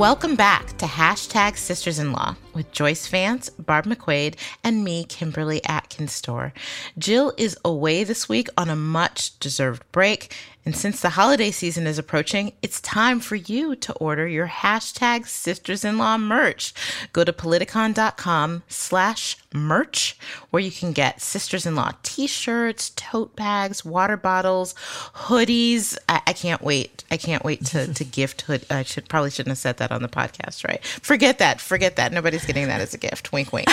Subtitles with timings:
[0.00, 5.64] Welcome back to Hashtag Sisters in Law with Joyce Vance, Barb McQuade, and me, Kimberly
[5.64, 6.52] Atkins Stohr.
[6.98, 10.34] Jill is away this week on a much deserved break.
[10.64, 15.26] And since the holiday season is approaching, it's time for you to order your hashtag
[15.26, 16.74] sisters-in-law merch.
[17.14, 20.18] Go to politicon.com slash merch,
[20.50, 24.74] where you can get sisters-in-law t-shirts, tote bags, water bottles,
[25.14, 25.96] hoodies.
[26.08, 27.04] I, I can't wait.
[27.10, 28.66] I can't wait to, to gift hood.
[28.70, 30.84] I should probably shouldn't have said that on the podcast, right?
[30.84, 31.60] Forget that.
[31.60, 32.12] Forget that.
[32.12, 33.32] Nobody's getting that as a gift.
[33.32, 33.68] Wink, wink.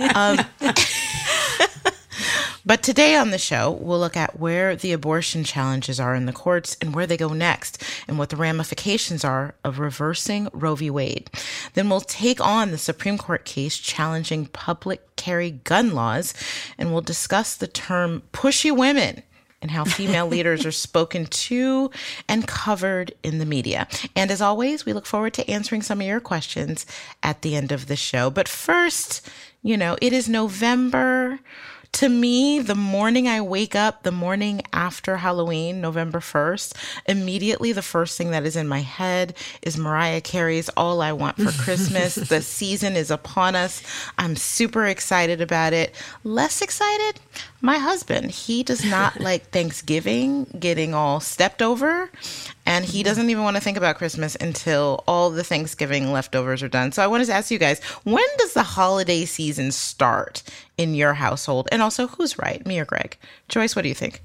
[0.16, 0.38] um,
[2.64, 6.32] but today on the show, we'll look at where the abortion challenges are in the
[6.32, 10.90] courts and where they go next, and what the ramifications are of reversing Roe v.
[10.90, 11.30] Wade.
[11.74, 16.34] Then we'll take on the Supreme Court case challenging public carry gun laws,
[16.78, 19.22] and we'll discuss the term pushy women
[19.62, 21.90] and how female leaders are spoken to
[22.28, 23.86] and covered in the media.
[24.16, 26.86] And as always, we look forward to answering some of your questions
[27.22, 28.30] at the end of the show.
[28.30, 29.28] But first,
[29.62, 31.40] you know, it is November
[31.92, 36.74] to me, the morning I wake up, the morning after Halloween, November 1st,
[37.06, 41.36] immediately the first thing that is in my head is Mariah Carey's All I Want
[41.36, 42.14] for Christmas.
[42.28, 43.82] the season is upon us.
[44.18, 45.94] I'm super excited about it.
[46.22, 47.20] Less excited,
[47.60, 48.30] my husband.
[48.30, 52.10] He does not like Thanksgiving getting all stepped over
[52.66, 56.68] and he doesn't even want to think about Christmas until all the Thanksgiving leftovers are
[56.68, 56.92] done.
[56.92, 60.44] So I wanted to ask you guys, when does the holiday season start
[60.80, 61.68] in your household?
[61.70, 63.18] And also, who's right, me or Greg?
[63.50, 64.22] Joyce, what do you think?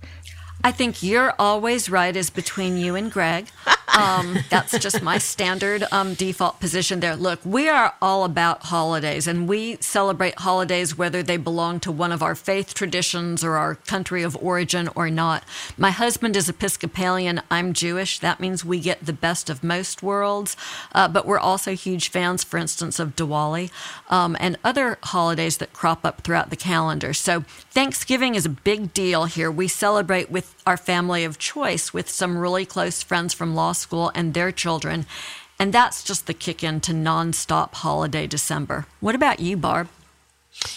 [0.64, 3.47] I think you're always right is between you and Greg.
[3.88, 7.16] Um, that's just my standard um, default position there.
[7.16, 12.11] Look, we are all about holidays and we celebrate holidays whether they belong to one
[12.11, 15.44] of our faith traditions or our country of origin or not.
[15.78, 17.41] My husband is Episcopalian.
[17.51, 18.19] I'm Jewish.
[18.19, 20.57] That means we get the best of most worlds.
[20.94, 23.72] Uh, but we're also huge fans, for instance, of Diwali
[24.09, 27.13] um, and other holidays that crop up throughout the calendar.
[27.13, 27.41] So
[27.72, 29.52] Thanksgiving is a big deal here.
[29.52, 34.12] We celebrate with our family of choice with some really close friends from law school
[34.16, 35.06] and their children.
[35.59, 38.88] And that's just the kick into nonstop holiday December.
[39.00, 39.88] What about you, Barb?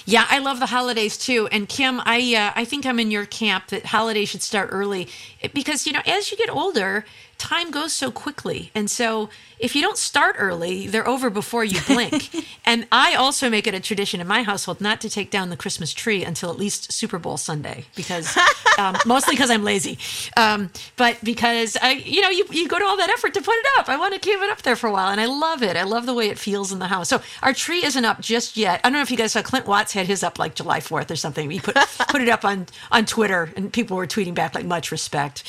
[0.05, 1.49] Yeah, I love the holidays too.
[1.53, 5.09] And Kim, I uh, I think I'm in your camp that holidays should start early
[5.55, 7.05] because you know as you get older,
[7.39, 8.71] time goes so quickly.
[8.75, 12.31] And so if you don't start early, they're over before you blink.
[12.67, 15.57] and I also make it a tradition in my household not to take down the
[15.57, 18.37] Christmas tree until at least Super Bowl Sunday, because
[18.79, 19.99] um, mostly because I'm lazy,
[20.37, 23.55] um, but because I, you know, you, you go to all that effort to put
[23.55, 23.89] it up.
[23.89, 25.77] I want to keep it up there for a while, and I love it.
[25.77, 27.09] I love the way it feels in the house.
[27.09, 28.81] So our tree isn't up just yet.
[28.83, 31.11] I don't know if you guys saw Clint Watts had his up like July 4th
[31.11, 31.51] or something.
[31.51, 31.77] He put
[32.09, 35.45] put it up on on Twitter, and people were tweeting back like much respect.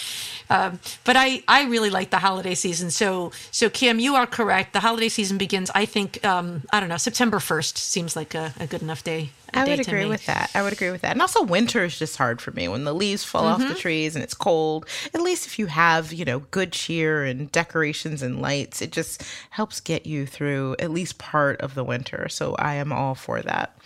[0.49, 2.91] Um, but I I really like the holiday season.
[2.91, 4.73] So so Kim you are correct.
[4.73, 8.53] The holiday season begins, I think, um, I don't know, September 1st seems like a,
[8.59, 9.29] a good enough day.
[9.53, 10.51] I would agree with that.
[10.53, 11.11] I would agree with that.
[11.13, 13.53] And also, winter is just hard for me when the leaves fall mm-hmm.
[13.53, 13.75] off the mm-hmm.
[13.75, 14.85] trees and it's cold.
[15.13, 19.23] At least if you have, you know, good cheer and decorations and lights, it just
[19.51, 22.27] helps get you through at least part of the winter.
[22.29, 23.77] So I am all for that.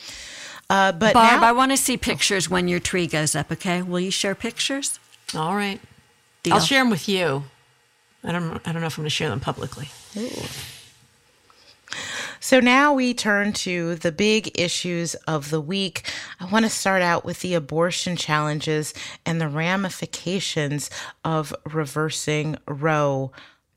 [0.69, 3.51] Uh, but Barb, now- I want to see pictures when your tree goes up.
[3.51, 4.99] Okay, will you share pictures?
[5.35, 5.79] All right,
[6.43, 6.53] Deal.
[6.53, 7.43] I'll share them with you.
[8.23, 8.61] I don't.
[8.65, 9.89] I don't know if I'm going to share them publicly.
[10.17, 10.29] Ooh.
[12.39, 16.11] So now we turn to the big issues of the week.
[16.41, 18.93] I want to start out with the abortion challenges
[19.25, 20.89] and the ramifications
[21.23, 23.31] of reversing Roe.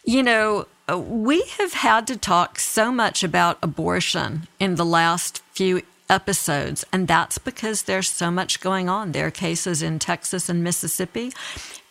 [0.04, 5.44] You know, uh, we have had to talk so much about abortion in the last
[5.53, 9.12] few episodes, and that's because there's so much going on.
[9.12, 11.33] There are cases in Texas and Mississippi,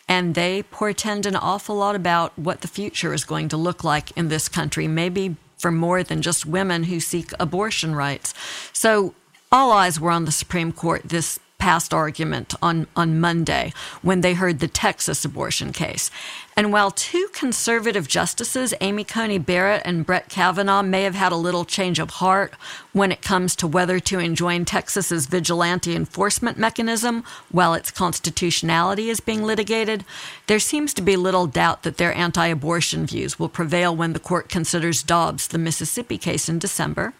[0.08, 4.16] and they portend an awful lot about what the future is going to look like
[4.16, 8.34] in this country, maybe for more than just women who seek abortion rights.
[8.72, 9.14] So
[9.50, 13.72] all eyes were on the Supreme Court this past argument on, on Monday
[14.02, 16.10] when they heard the Texas abortion case.
[16.58, 21.36] And while two conservative justices, Amy Coney Barrett and Brett Kavanaugh, may have had a
[21.36, 22.54] little change of heart
[22.92, 29.20] when it comes to whether to enjoin Texas's vigilante enforcement mechanism while its constitutionality is
[29.20, 30.04] being litigated,
[30.46, 34.20] there seems to be little doubt that their anti abortion views will prevail when the
[34.20, 37.12] court considers Dobbs, the Mississippi case, in December.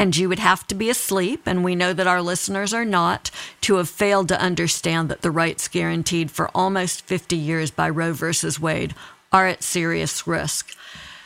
[0.00, 3.30] And you would have to be asleep, and we know that our listeners are not,
[3.60, 8.14] to have failed to understand that the rights guaranteed for almost 50 years by Roe
[8.14, 8.94] versus Wade
[9.30, 10.74] are at serious risk.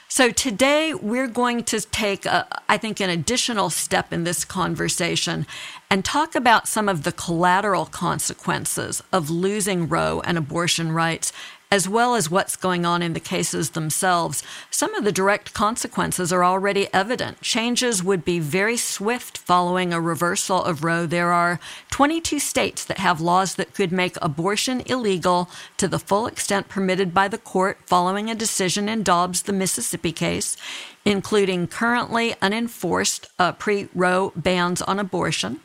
[0.08, 5.46] So today we're going to take, a, I think, an additional step in this conversation
[5.88, 11.32] and talk about some of the collateral consequences of losing Roe and abortion rights
[11.74, 16.32] as well as what's going on in the cases themselves, some of the direct consequences
[16.32, 17.40] are already evident.
[17.40, 21.04] Changes would be very swift following a reversal of Roe.
[21.04, 21.58] There are
[21.90, 27.12] 22 states that have laws that could make abortion illegal to the full extent permitted
[27.12, 30.56] by the court following a decision in Dobbs, the Mississippi case
[31.04, 35.60] including currently unenforced uh, pre Roe bans on abortion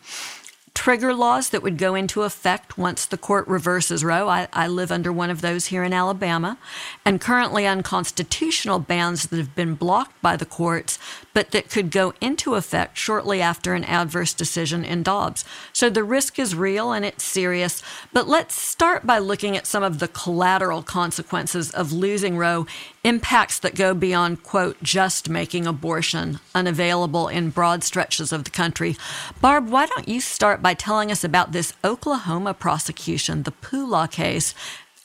[0.74, 4.27] trigger laws that would go into effect once the court reverses Roe.
[4.27, 6.57] I, I, live under one of those here in Alabama,
[7.06, 11.00] and currently unconstitutional bans that have been blocked by the courts,
[11.39, 15.45] but that could go into effect shortly after an adverse decision in Dobbs.
[15.71, 17.81] So the risk is real and it's serious.
[18.12, 22.68] But let's start by looking at some of the collateral consequences of losing Roe
[23.06, 28.97] impacts that go beyond, quote, just making abortion unavailable in broad stretches of the country.
[29.39, 34.53] Barb, why don't you start by telling us about this Oklahoma prosecution, the Poolaw case,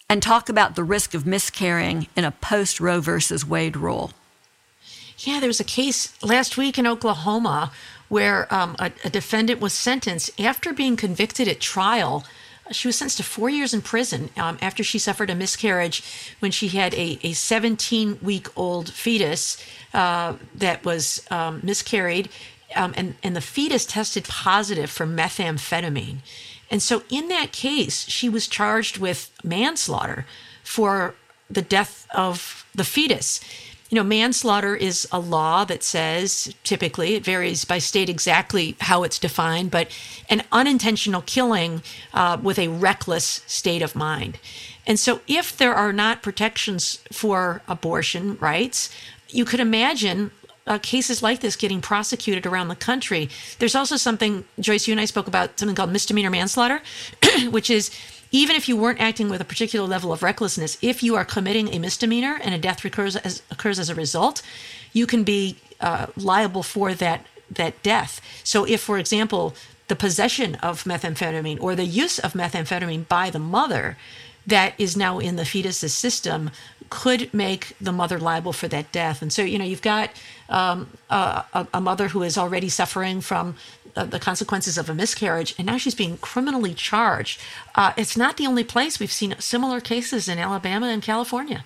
[0.08, 4.10] and talk about the risk of miscarrying in a post Roe versus Wade rule?
[5.26, 7.72] Yeah, there was a case last week in Oklahoma
[8.08, 12.24] where um, a, a defendant was sentenced after being convicted at trial
[12.70, 16.02] she was sentenced to four years in prison um, after she suffered a miscarriage
[16.38, 19.62] when she had a, a 17 week old fetus
[19.92, 22.28] uh, that was um, miscarried.
[22.74, 26.18] Um, and, and the fetus tested positive for methamphetamine.
[26.70, 30.26] And so, in that case, she was charged with manslaughter
[30.64, 31.14] for
[31.48, 33.40] the death of the fetus.
[33.94, 39.04] You know, manslaughter is a law that says, typically, it varies by state exactly how
[39.04, 39.86] it's defined, but
[40.28, 41.80] an unintentional killing
[42.12, 44.40] uh, with a reckless state of mind.
[44.84, 48.90] And so, if there are not protections for abortion rights,
[49.28, 50.32] you could imagine
[50.66, 53.28] uh, cases like this getting prosecuted around the country.
[53.60, 56.82] There's also something, Joyce, you and I spoke about something called misdemeanor manslaughter,
[57.50, 57.92] which is
[58.34, 61.72] even if you weren't acting with a particular level of recklessness, if you are committing
[61.72, 64.42] a misdemeanor and a death occurs as, occurs as a result,
[64.92, 68.20] you can be uh, liable for that that death.
[68.42, 69.54] So, if, for example,
[69.86, 73.96] the possession of methamphetamine or the use of methamphetamine by the mother
[74.44, 76.50] that is now in the fetus's system
[76.90, 79.22] could make the mother liable for that death.
[79.22, 80.10] And so, you know, you've got
[80.54, 83.56] um, a, a, mother who is already suffering from
[83.94, 87.40] the consequences of a miscarriage, and now she's being criminally charged.
[87.74, 91.64] Uh, it's not the only place we've seen similar cases in Alabama and California.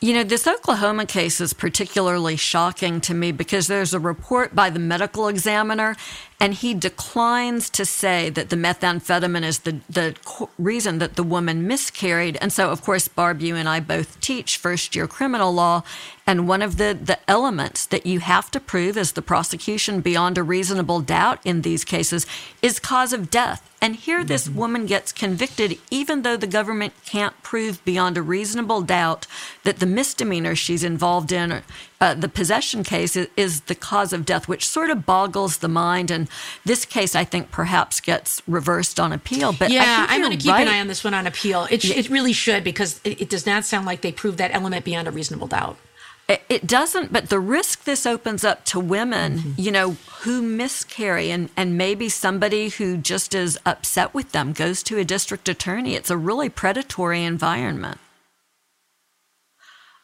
[0.00, 4.68] You know, this Oklahoma case is particularly shocking to me because there's a report by
[4.68, 5.96] the medical examiner,
[6.40, 10.16] and he declines to say that the methamphetamine is the, the
[10.58, 12.36] reason that the woman miscarried.
[12.40, 15.84] And so, of course, Barb, you and I both teach first year criminal law,
[16.26, 20.38] and one of the, the elements that you have to prove as the prosecution beyond
[20.38, 22.26] a reasonable doubt in these cases
[22.62, 23.70] is cause of death.
[23.80, 24.58] And here, this mm-hmm.
[24.58, 29.26] woman gets convicted, even though the government can't prove beyond a reasonable doubt
[29.62, 31.62] that the misdemeanor she's involved in,
[32.04, 35.68] uh, the possession case, is, is, the cause of death, which sort of boggles the
[35.68, 36.10] mind.
[36.10, 36.28] And
[36.64, 39.52] this case, I think, perhaps gets reversed on appeal.
[39.52, 40.66] But yeah, I'm going to keep right.
[40.66, 41.66] an eye on this one on appeal.
[41.70, 44.84] It, it really should because it, it does not sound like they proved that element
[44.84, 45.78] beyond a reasonable doubt.
[46.26, 49.60] It doesn't, but the risk this opens up to women, mm-hmm.
[49.60, 54.82] you know, who miscarry and, and maybe somebody who just is upset with them goes
[54.84, 55.94] to a district attorney.
[55.94, 57.98] It's a really predatory environment.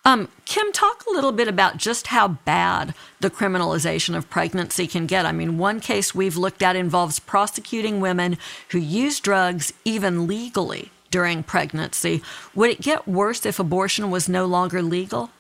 [0.05, 5.07] Um, Kim, talk a little bit about just how bad the criminalization of pregnancy can
[5.07, 5.27] get.
[5.27, 8.39] I mean, one case we've looked at involves prosecuting women
[8.71, 12.23] who use drugs, even legally, during pregnancy.
[12.55, 15.31] Would it get worse if abortion was no longer legal?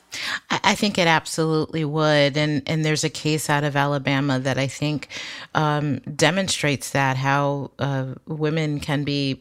[0.50, 4.66] I think it absolutely would, and and there's a case out of Alabama that I
[4.66, 5.06] think
[5.54, 9.40] um, demonstrates that how uh, women can be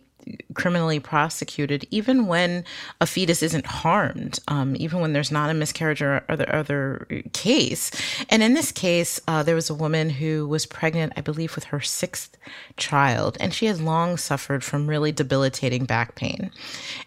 [0.54, 2.64] criminally prosecuted even when
[3.00, 7.92] a fetus isn't harmed, um, even when there's not a miscarriage or other other case.
[8.30, 11.66] And in this case, uh, there was a woman who was pregnant, I believe, with
[11.66, 12.38] her sixth
[12.78, 16.52] child, and she had long suffered from really debilitating back pain,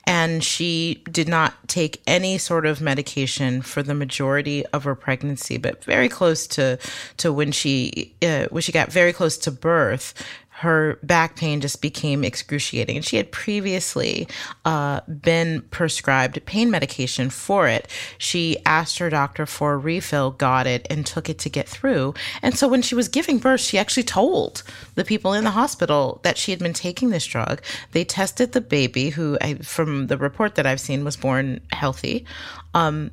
[0.06, 5.58] and she did not take any sort of medication for the majority of her pregnancy,
[5.58, 6.78] but very close to
[7.18, 10.14] to when she uh, when she got very close to birth
[10.62, 12.96] her back pain just became excruciating.
[12.96, 14.28] And she had previously
[14.64, 17.88] uh, been prescribed pain medication for it.
[18.16, 22.14] She asked her doctor for a refill, got it, and took it to get through.
[22.42, 24.62] And so when she was giving birth, she actually told
[24.94, 27.60] the people in the hospital that she had been taking this drug.
[27.90, 32.24] They tested the baby, who, I, from the report that I've seen, was born healthy.
[32.72, 33.10] Um,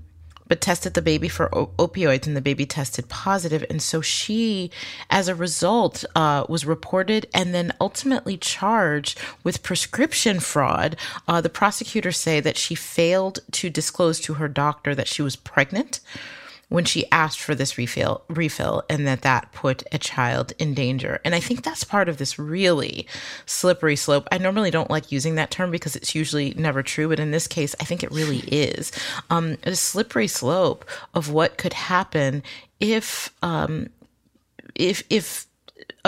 [0.50, 3.64] but tested the baby for o- opioids, and the baby tested positive.
[3.70, 4.72] And so she,
[5.10, 10.98] as a result, uh, was reported and then ultimately charged with prescription fraud.
[11.26, 15.38] Uh, the prosecutors say that she failed to disclose to her doctor that she was
[15.38, 16.02] pregnant
[16.70, 21.20] when she asked for this refill refill and that that put a child in danger.
[21.26, 23.08] And i think that's part of this really
[23.46, 24.28] slippery slope.
[24.32, 27.48] I normally don't like using that term because it's usually never true but in this
[27.48, 28.92] case i think it really is.
[29.30, 32.44] Um, a slippery slope of what could happen
[32.80, 33.90] if um,
[34.76, 35.46] if if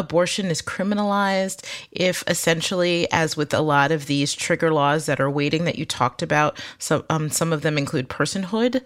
[0.01, 5.31] abortion is criminalized, if essentially, as with a lot of these trigger laws that are
[5.31, 8.83] waiting that you talked about, so um, some of them include personhood,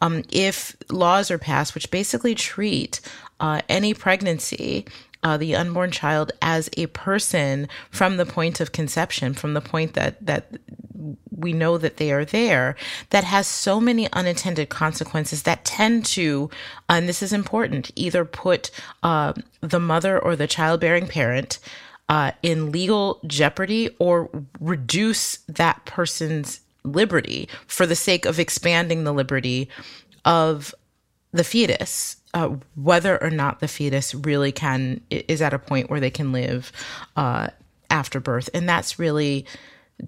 [0.00, 3.00] um, if laws are passed which basically treat
[3.40, 4.86] uh, any pregnancy
[5.22, 9.94] uh, the unborn child as a person from the point of conception, from the point
[9.94, 10.46] that that
[11.30, 12.76] we know that they are there,
[13.10, 16.50] that has so many unintended consequences that tend to,
[16.88, 18.70] and this is important, either put
[19.02, 21.58] uh, the mother or the childbearing parent
[22.08, 29.12] uh, in legal jeopardy or reduce that person's liberty for the sake of expanding the
[29.12, 29.68] liberty
[30.24, 30.74] of
[31.32, 36.00] the fetus uh, whether or not the fetus really can is at a point where
[36.00, 36.72] they can live
[37.16, 37.48] uh,
[37.90, 39.46] after birth, and that's really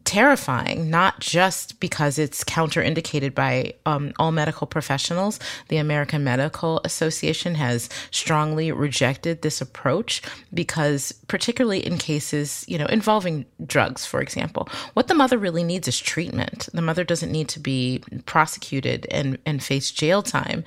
[0.05, 5.41] terrifying, not just because it's counterindicated by um, all medical professionals.
[5.69, 10.23] The American Medical Association has strongly rejected this approach
[10.55, 15.89] because, particularly in cases, you know, involving drugs, for example, what the mother really needs
[15.89, 16.69] is treatment.
[16.73, 20.65] The mother doesn't need to be prosecuted and, and face jail time.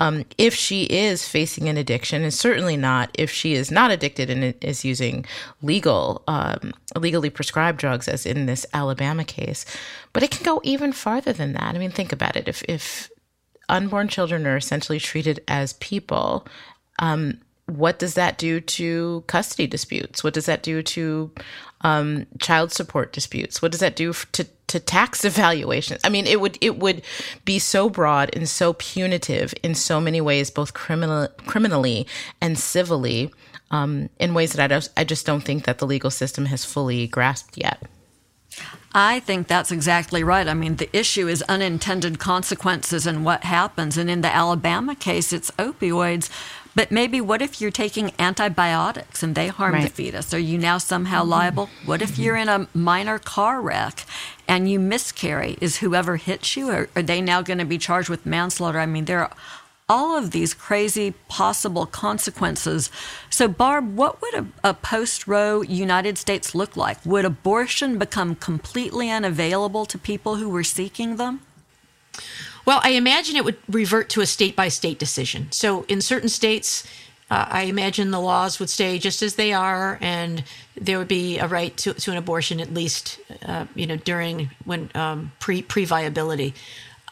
[0.00, 4.28] Um, if she is facing an addiction, and certainly not if she is not addicted
[4.28, 5.24] and is using
[5.62, 9.64] legal, um, legally prescribed drugs, as in this Alabama case.
[10.12, 11.74] But it can go even farther than that.
[11.74, 12.48] I mean, think about it.
[12.48, 13.10] If, if
[13.68, 16.46] unborn children are essentially treated as people,
[16.98, 20.22] um, what does that do to custody disputes?
[20.22, 21.30] What does that do to
[21.80, 23.60] um, child support disputes?
[23.60, 26.00] What does that do to to tax evaluations?
[26.04, 27.02] I mean, it would it would
[27.44, 32.06] be so broad and so punitive in so many ways, both criminal criminally
[32.40, 33.32] and civilly,
[33.70, 37.08] um, in ways that I I just don't think that the legal system has fully
[37.08, 37.82] grasped yet.
[38.92, 40.48] I think that's exactly right.
[40.48, 43.98] I mean, the issue is unintended consequences and what happens.
[43.98, 46.30] And in the Alabama case, it's opioids.
[46.74, 49.84] But maybe what if you're taking antibiotics and they harm right.
[49.84, 50.34] the fetus?
[50.34, 51.70] Are you now somehow liable?
[51.86, 54.04] What if you're in a minor car wreck
[54.46, 55.56] and you miscarry?
[55.60, 58.78] Is whoever hits you, are, are they now going to be charged with manslaughter?
[58.78, 59.30] I mean, there are
[59.88, 62.90] all of these crazy possible consequences.
[63.30, 67.04] So, Barb, what would a, a post Roe United States look like?
[67.06, 71.40] Would abortion become completely unavailable to people who were seeking them?
[72.64, 75.52] Well, I imagine it would revert to a state by state decision.
[75.52, 76.84] So, in certain states,
[77.30, 80.42] uh, I imagine the laws would stay just as they are, and
[80.76, 84.50] there would be a right to, to an abortion at least, uh, you know, during
[84.64, 86.54] when um, pre pre viability.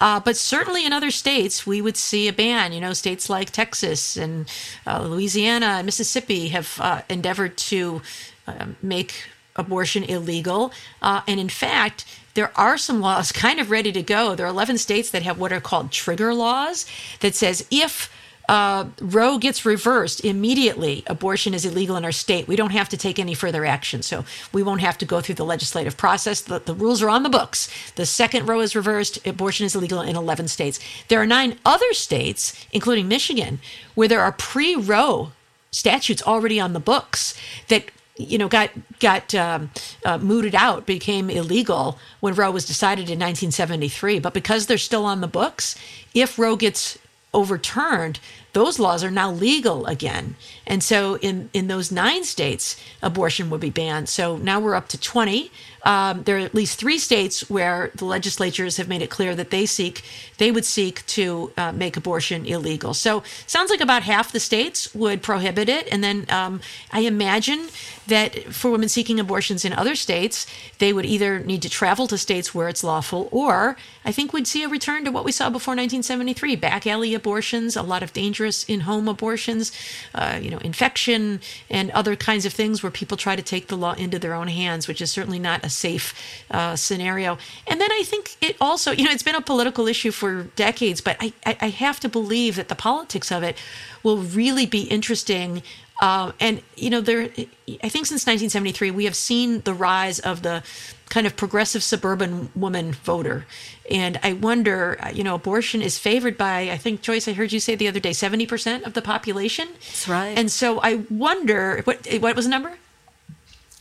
[0.01, 2.73] Uh, but certainly in other states, we would see a ban.
[2.73, 4.49] You know, states like Texas and
[4.87, 8.03] uh, Louisiana and Mississippi have uh, endeavored to
[8.47, 9.15] um, make
[9.57, 10.73] abortion illegal.
[11.01, 14.35] Uh, and in fact, there are some laws kind of ready to go.
[14.35, 16.87] There are 11 states that have what are called trigger laws
[17.21, 18.11] that says if
[18.49, 22.47] uh, Roe gets reversed immediately, abortion is illegal in our state.
[22.47, 24.03] We don't have to take any further action.
[24.03, 26.43] So we won't have to go through the legislative process.
[26.43, 27.71] The, the rules are on the books.
[27.97, 30.79] The second Roe is reversed, abortion is illegal in 11 states.
[31.09, 33.61] There are nine other states, including Michigan,
[33.95, 35.33] where there are pre Roe
[35.71, 37.35] statutes already on the books
[37.69, 38.71] that you know got
[39.01, 39.71] got um,
[40.05, 45.05] uh, mooted out became illegal when roe was decided in 1973 but because they're still
[45.05, 45.77] on the books
[46.15, 46.97] if roe gets
[47.35, 48.21] overturned,
[48.53, 50.37] those laws are now legal again.
[50.67, 54.09] And so in, in those nine states, abortion would be banned.
[54.09, 55.51] So now we're up to 20
[55.85, 59.51] um, there are at least three states where the legislatures have made it clear that
[59.51, 60.03] they seek
[60.39, 62.95] they would seek to uh, make abortion illegal.
[62.95, 66.61] So sounds like about half the states would prohibit it, and then um,
[66.93, 67.69] I imagine
[68.07, 70.47] that for women seeking abortions in other states,
[70.79, 74.47] they would either need to travel to states where it's lawful, or I think we'd
[74.47, 78.13] see a return to what we saw before 1973: back alley abortions, a lot of
[78.13, 79.73] dangerous in-home abortions,
[80.15, 83.77] uh, you know, infection and other kinds of things where people try to take the
[83.77, 86.15] law into their own hands, which is certainly not a safe
[86.51, 87.39] uh, scenario.
[87.67, 91.01] And then I think it also, you know, it's been a political issue for decades,
[91.01, 93.57] but I, I have to believe that the politics of it
[94.03, 95.63] will really be interesting
[96.01, 100.43] Uh, and you know, there, I think since 1973, we have seen the rise of
[100.43, 100.63] the
[101.09, 103.47] kind of progressive suburban woman voter.
[103.91, 107.61] And I wonder, you know, abortion is favored by, I think, Joyce, I heard you
[107.61, 109.69] say the other day, 70% of the population.
[109.75, 110.37] That's right.
[110.37, 112.73] And so I wonder, what, what was the number?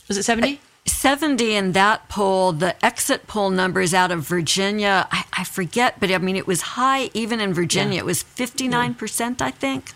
[0.06, 0.60] Was it 70?
[0.86, 2.52] 70 in that poll.
[2.52, 6.60] The exit poll numbers out of Virginia, I, I forget, but I mean, it was
[6.62, 7.94] high even in Virginia.
[7.94, 8.00] Yeah.
[8.00, 9.92] It was 59%, I think.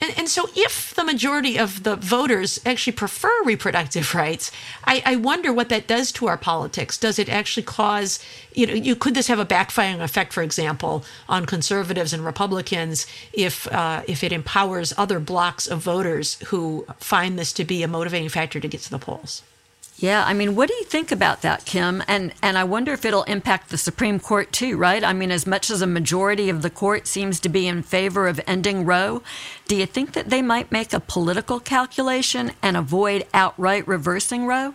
[0.00, 4.50] And, and, so, if the majority of the voters actually prefer reproductive rights,
[4.84, 6.98] I, I, wonder what that does to our politics.
[6.98, 8.18] Does it actually cause,
[8.52, 13.06] you know, you could this have a backfiring effect, for example, on conservatives and Republicans
[13.32, 17.88] if uh, if it empowers other blocks of voters who find this to be a
[17.88, 19.42] motivating factor to get to the polls?
[19.96, 22.02] Yeah, I mean, what do you think about that, Kim?
[22.08, 25.04] And and I wonder if it'll impact the Supreme Court too, right?
[25.04, 28.26] I mean, as much as a majority of the court seems to be in favor
[28.26, 29.22] of ending Roe,
[29.68, 34.74] do you think that they might make a political calculation and avoid outright reversing Roe?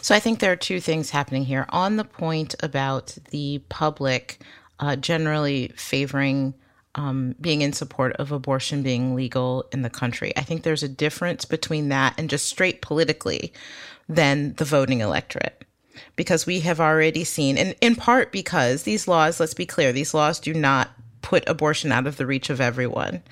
[0.00, 1.66] So I think there are two things happening here.
[1.68, 4.40] On the point about the public
[4.80, 6.54] uh, generally favoring
[6.96, 10.32] um, being in support of abortion being legal in the country.
[10.36, 13.52] I think there's a difference between that and just straight politically
[14.08, 15.64] than the voting electorate.
[16.16, 20.14] Because we have already seen, and in part because these laws, let's be clear, these
[20.14, 20.90] laws do not
[21.22, 23.22] put abortion out of the reach of everyone.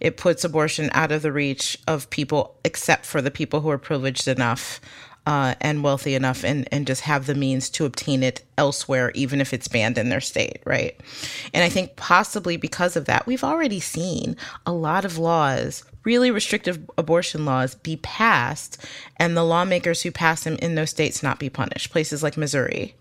[0.00, 3.78] It puts abortion out of the reach of people, except for the people who are
[3.78, 4.80] privileged enough
[5.26, 9.40] uh, and wealthy enough and, and just have the means to obtain it elsewhere, even
[9.40, 10.98] if it's banned in their state, right?
[11.52, 16.30] And I think possibly because of that, we've already seen a lot of laws, really
[16.30, 18.84] restrictive abortion laws, be passed,
[19.16, 21.90] and the lawmakers who pass them in those states not be punished.
[21.90, 22.94] Places like Missouri,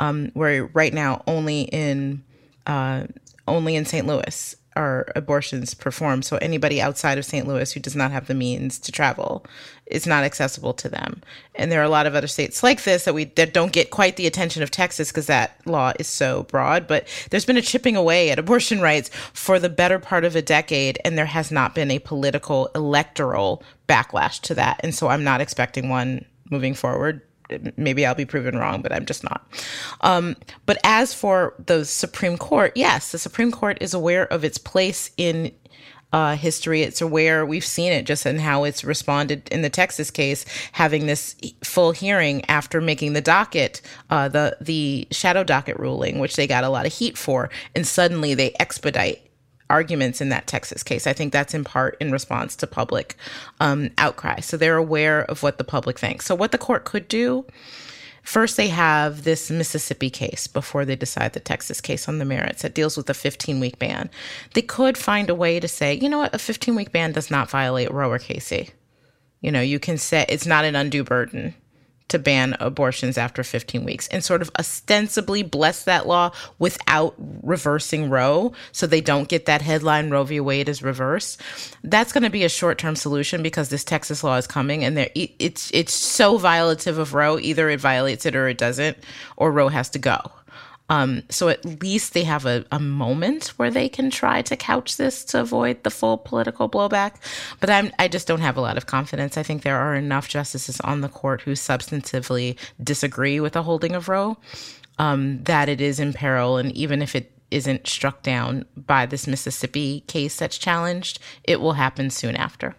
[0.00, 2.22] um, where right now only in
[2.66, 3.04] uh,
[3.46, 4.06] only in St.
[4.06, 6.24] Louis are abortions performed.
[6.24, 7.46] So anybody outside of St.
[7.46, 9.46] Louis who does not have the means to travel
[9.86, 11.22] is not accessible to them.
[11.54, 13.90] And there are a lot of other states like this that we that don't get
[13.90, 16.86] quite the attention of Texas because that law is so broad.
[16.86, 20.42] But there's been a chipping away at abortion rights for the better part of a
[20.42, 24.80] decade, and there has not been a political electoral backlash to that.
[24.82, 27.22] And so I'm not expecting one moving forward
[27.76, 29.46] maybe I'll be proven wrong, but I'm just not.
[30.00, 34.58] Um, but as for the Supreme Court, yes, the Supreme Court is aware of its
[34.58, 35.52] place in
[36.14, 36.82] uh, history.
[36.82, 41.06] It's aware, we've seen it just in how it's responded in the Texas case, having
[41.06, 46.46] this full hearing after making the docket, uh, the, the shadow docket ruling, which they
[46.46, 49.28] got a lot of heat for, and suddenly they expedite
[49.68, 51.08] arguments in that Texas case.
[51.08, 53.16] I think that's in part in response to public
[53.58, 54.38] um, outcry.
[54.38, 56.26] So they're aware of what the public thinks.
[56.26, 57.44] So, what the court could do
[58.24, 62.62] first, they have this Mississippi case before they decide the Texas case on the merits
[62.62, 64.10] that deals with a 15 week ban.
[64.54, 67.30] They could find a way to say, you know what, a 15 week ban does
[67.30, 68.70] not violate Roe or Casey.
[69.40, 71.54] You know, you can say it's not an undue burden
[72.08, 78.10] to ban abortions after 15 weeks and sort of ostensibly bless that law without reversing
[78.10, 80.40] Roe so they don't get that headline Roe v.
[80.40, 81.40] Wade is reversed.
[81.82, 85.70] That's going to be a short-term solution because this Texas law is coming and it's
[85.72, 88.98] it's so violative of Roe either it violates it or it doesn't
[89.36, 90.30] or Roe has to go.
[90.90, 94.96] Um, so at least they have a, a moment where they can try to couch
[94.96, 97.14] this to avoid the full political blowback.
[97.60, 99.38] But I'm, I just don't have a lot of confidence.
[99.38, 103.94] I think there are enough justices on the court who substantively disagree with the holding
[103.94, 104.36] of Roe
[104.98, 106.58] um, that it is in peril.
[106.58, 111.74] And even if it isn't struck down by this Mississippi case that's challenged, it will
[111.74, 112.76] happen soon after.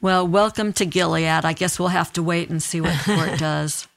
[0.00, 1.44] Well, welcome to Gilead.
[1.44, 3.88] I guess we'll have to wait and see what the court does.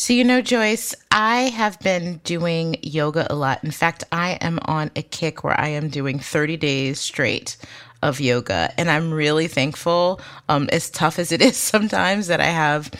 [0.00, 3.62] So, you know, Joyce, I have been doing yoga a lot.
[3.62, 7.58] In fact, I am on a kick where I am doing 30 days straight
[8.00, 8.72] of yoga.
[8.78, 12.90] And I'm really thankful, um, as tough as it is sometimes, that I have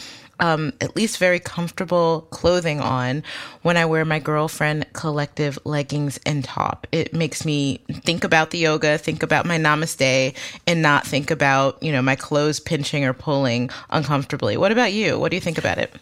[0.40, 3.22] um, at least very comfortable clothing on
[3.62, 6.86] when I wear my girlfriend collective leggings and top.
[6.92, 10.36] It makes me think about the yoga, think about my namaste,
[10.66, 14.58] and not think about, you know, my clothes pinching or pulling uncomfortably.
[14.58, 15.18] What about you?
[15.18, 15.94] What do you think about it?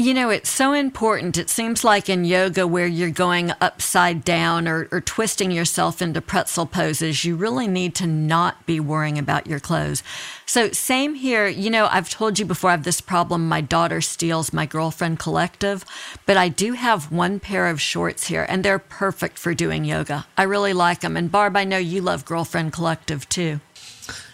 [0.00, 1.36] You know, it's so important.
[1.36, 6.20] It seems like in yoga, where you're going upside down or, or, twisting yourself into
[6.20, 10.04] pretzel poses, you really need to not be worrying about your clothes.
[10.46, 11.48] So, same here.
[11.48, 13.48] You know, I've told you before I have this problem.
[13.48, 15.84] My daughter steals my girlfriend collective,
[16.26, 20.26] but I do have one pair of shorts here, and they're perfect for doing yoga.
[20.36, 21.16] I really like them.
[21.16, 23.58] And Barb, I know you love girlfriend collective too.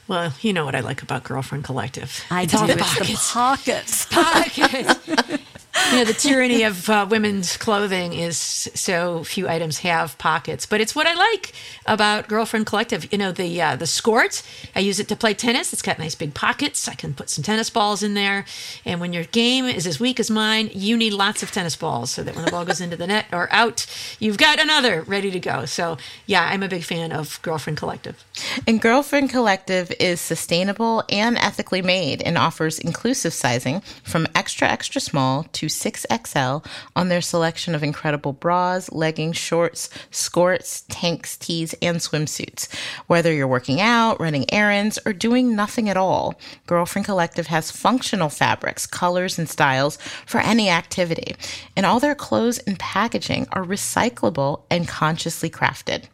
[0.07, 2.25] Well, you know what I like about Girlfriend Collective.
[2.31, 2.67] I it's do.
[2.67, 4.05] The it's pockets.
[4.07, 4.99] the pockets.
[5.07, 5.43] pockets.
[5.91, 10.67] you know, the tyranny of uh, women's clothing is so few items have pockets.
[10.67, 11.53] But it's what I like
[11.87, 13.11] about Girlfriend Collective.
[13.13, 14.43] You know, the uh, the skort.
[14.75, 15.73] I use it to play tennis.
[15.73, 16.89] It's got nice big pockets.
[16.89, 18.45] I can put some tennis balls in there.
[18.85, 22.11] And when your game is as weak as mine, you need lots of tennis balls
[22.11, 23.87] so that when the ball goes into the net or out,
[24.19, 25.65] you've got another ready to go.
[25.65, 28.25] So yeah, I'm a big fan of Girlfriend Collective.
[28.67, 35.01] And Girlfriend Collective is sustainable and ethically made and offers inclusive sizing from extra extra
[35.01, 36.65] small to 6XL
[36.97, 42.73] on their selection of incredible bras, leggings, shorts, skirts, tanks, tees, and swimsuits.
[43.07, 46.35] Whether you're working out, running errands, or doing nothing at all,
[46.67, 51.37] Girlfriend Collective has functional fabrics, colors, and styles for any activity.
[51.77, 56.05] And all their clothes and packaging are recyclable and consciously crafted.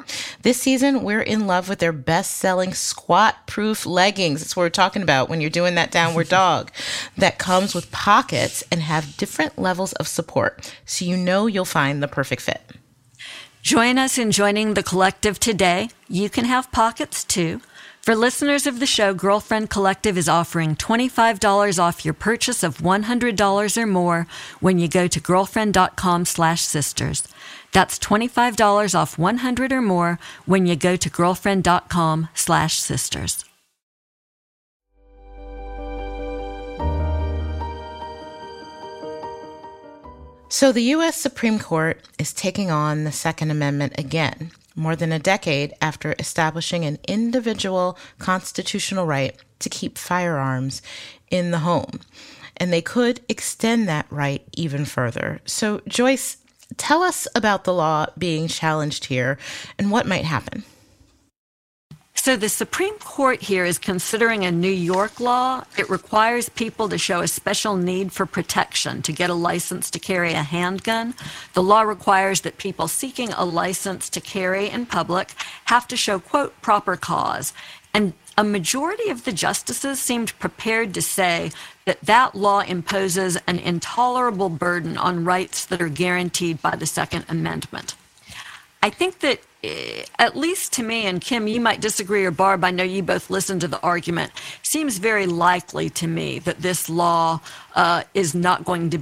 [0.42, 4.40] This season, we're in love with their best selling squat proof leggings.
[4.40, 6.70] That's what we're talking about when you're doing that downward dog
[7.18, 10.74] that comes with pockets and have different levels of support.
[10.86, 12.62] So you know you'll find the perfect fit.
[13.60, 15.90] Join us in joining the collective today.
[16.08, 17.60] You can have pockets too.
[18.00, 23.76] For listeners of the show, Girlfriend Collective is offering $25 off your purchase of $100
[23.76, 24.26] or more
[24.58, 27.28] when you go to girlfriend.com slash sisters.
[27.72, 33.44] That's $25 off 100 or more when you go to girlfriend.com slash sisters.
[40.52, 41.16] So the U.S.
[41.16, 46.84] Supreme Court is taking on the Second Amendment again, more than a decade after establishing
[46.84, 50.82] an individual constitutional right to keep firearms
[51.30, 52.00] in the home.
[52.56, 55.40] And they could extend that right even further.
[55.44, 56.38] So, Joyce,
[56.76, 59.38] tell us about the law being challenged here
[59.78, 60.64] and what might happen.
[62.22, 65.64] So the Supreme Court here is considering a New York law.
[65.78, 69.98] It requires people to show a special need for protection to get a license to
[69.98, 71.14] carry a handgun.
[71.54, 75.30] The law requires that people seeking a license to carry in public
[75.64, 77.54] have to show, quote, proper cause.
[77.92, 81.50] And a majority of the justices seemed prepared to say
[81.84, 87.24] that that law imposes an intolerable burden on rights that are guaranteed by the Second
[87.28, 87.96] Amendment.
[88.82, 92.64] I think that, uh, at least to me, and Kim, you might disagree, or Barb,
[92.64, 96.88] I know you both listened to the argument, seems very likely to me that this
[96.88, 97.40] law
[97.74, 99.00] uh, is not going to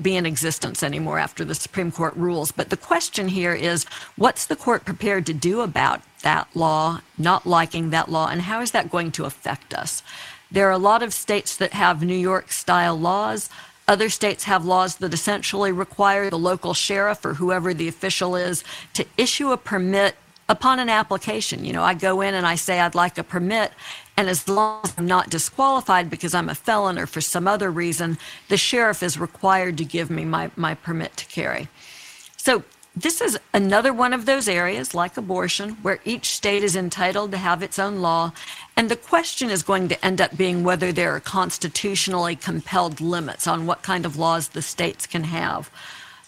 [0.00, 2.52] be in existence anymore after the Supreme Court rules.
[2.52, 3.84] But the question here is
[4.16, 8.60] what's the court prepared to do about that law, not liking that law, and how
[8.60, 10.02] is that going to affect us?
[10.50, 13.48] There are a lot of states that have New York style laws.
[13.86, 18.64] Other states have laws that essentially require the local sheriff or whoever the official is
[18.94, 20.16] to issue a permit
[20.48, 21.64] upon an application.
[21.64, 23.70] You know, I go in and I say I'd like a permit,
[24.16, 27.70] and as long as I'm not disqualified because I'm a felon or for some other
[27.70, 31.68] reason, the sheriff is required to give me my, my permit to carry.
[32.36, 32.64] So
[32.96, 37.36] this is another one of those areas, like abortion, where each state is entitled to
[37.36, 38.32] have its own law.
[38.74, 43.46] And the question is going to end up being whether there are constitutionally compelled limits
[43.46, 45.70] on what kind of laws the states can have.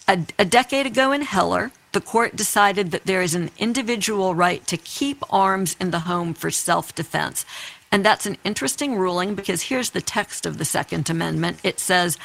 [0.07, 4.65] A, a decade ago in Heller, the court decided that there is an individual right
[4.67, 7.45] to keep arms in the home for self defense.
[7.91, 11.57] And that's an interesting ruling because here's the text of the Second Amendment.
[11.63, 12.19] It says,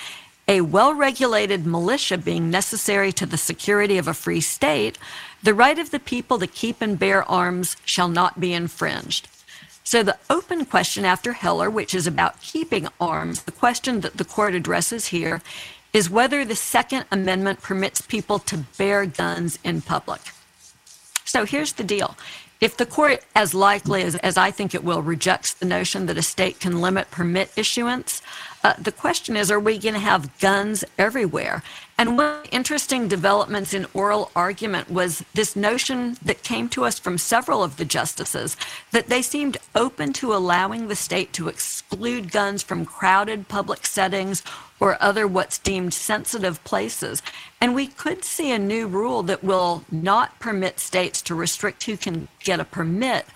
[0.47, 4.99] a well regulated militia being necessary to the security of a free state,
[5.43, 9.29] the right of the people to keep and bear arms shall not be infringed.
[9.85, 14.25] So, the open question after Heller, which is about keeping arms, the question that the
[14.25, 15.43] court addresses here
[15.93, 20.21] is whether the Second Amendment permits people to bear guns in public.
[21.27, 22.17] So, here's the deal
[22.61, 26.17] if the court, as likely as, as I think it will, rejects the notion that
[26.17, 28.23] a state can limit permit issuance,
[28.65, 31.63] uh, the question is are we going to have guns everywhere?
[31.99, 37.19] And one interesting developments in oral argument was this notion that came to us from
[37.19, 38.57] several of the justices
[38.91, 44.43] that they seemed open to allowing the state to exclude guns from crowded public settings
[44.81, 47.23] or other what's deemed sensitive places.
[47.61, 51.97] And we could see a new rule that will not permit states to restrict who
[51.97, 53.27] can get a permit,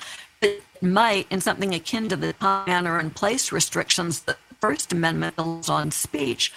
[0.41, 4.92] but might, in something akin to the time, manner, and place restrictions that the First
[4.92, 6.53] Amendment on speech,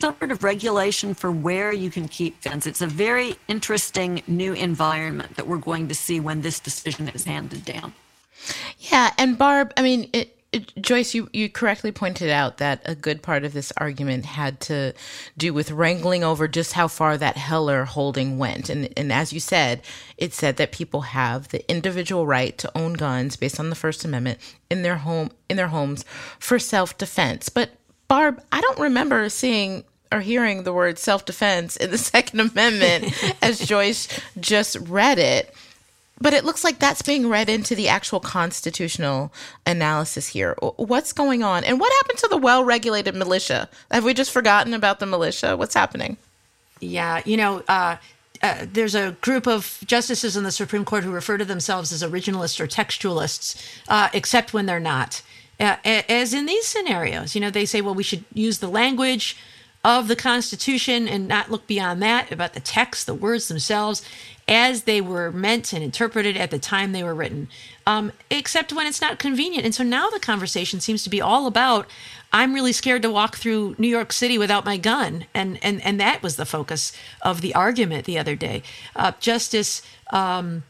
[0.00, 2.66] some sort of regulation for where you can keep guns.
[2.66, 7.24] It's a very interesting new environment that we're going to see when this decision is
[7.24, 7.92] handed down.
[8.78, 10.33] Yeah, and Barb, I mean, it,
[10.80, 14.94] Joyce, you, you correctly pointed out that a good part of this argument had to
[15.36, 18.68] do with wrangling over just how far that Heller holding went.
[18.68, 19.82] And, and as you said,
[20.16, 24.04] it said that people have the individual right to own guns based on the First
[24.04, 24.38] Amendment
[24.70, 26.04] in their home in their homes
[26.38, 27.48] for self defense.
[27.48, 27.70] But
[28.08, 33.12] Barb, I don't remember seeing or hearing the word self defense in the Second Amendment
[33.42, 35.54] as Joyce just read it.
[36.20, 39.32] But it looks like that's being read into the actual constitutional
[39.66, 40.54] analysis here.
[40.76, 41.64] What's going on?
[41.64, 43.68] And what happened to the well regulated militia?
[43.90, 45.56] Have we just forgotten about the militia?
[45.56, 46.16] What's happening?
[46.80, 47.96] Yeah, you know, uh,
[48.42, 52.02] uh, there's a group of justices in the Supreme Court who refer to themselves as
[52.02, 55.22] originalists or textualists, uh, except when they're not.
[55.58, 59.36] Uh, as in these scenarios, you know, they say, well, we should use the language
[59.84, 64.02] of the Constitution and not look beyond that about the text, the words themselves,
[64.46, 67.48] as they were meant and interpreted at the time they were written,
[67.86, 69.64] um, except when it's not convenient.
[69.64, 71.86] And so now the conversation seems to be all about
[72.34, 76.00] I'm really scared to walk through New York City without my gun, and and and
[76.00, 78.64] that was the focus of the argument the other day.
[78.96, 79.82] Uh, Justice.
[80.10, 80.64] Um,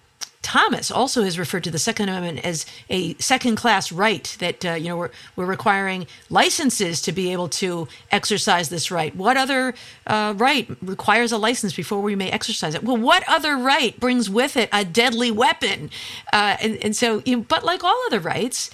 [0.44, 4.72] Thomas also has referred to the Second Amendment as a second class right that, uh,
[4.74, 9.16] you know, we're, we're requiring licenses to be able to exercise this right.
[9.16, 9.74] What other
[10.06, 12.84] uh, right requires a license before we may exercise it?
[12.84, 15.90] Well, what other right brings with it a deadly weapon?
[16.32, 18.70] Uh, and, and so, you know, but like all other rights,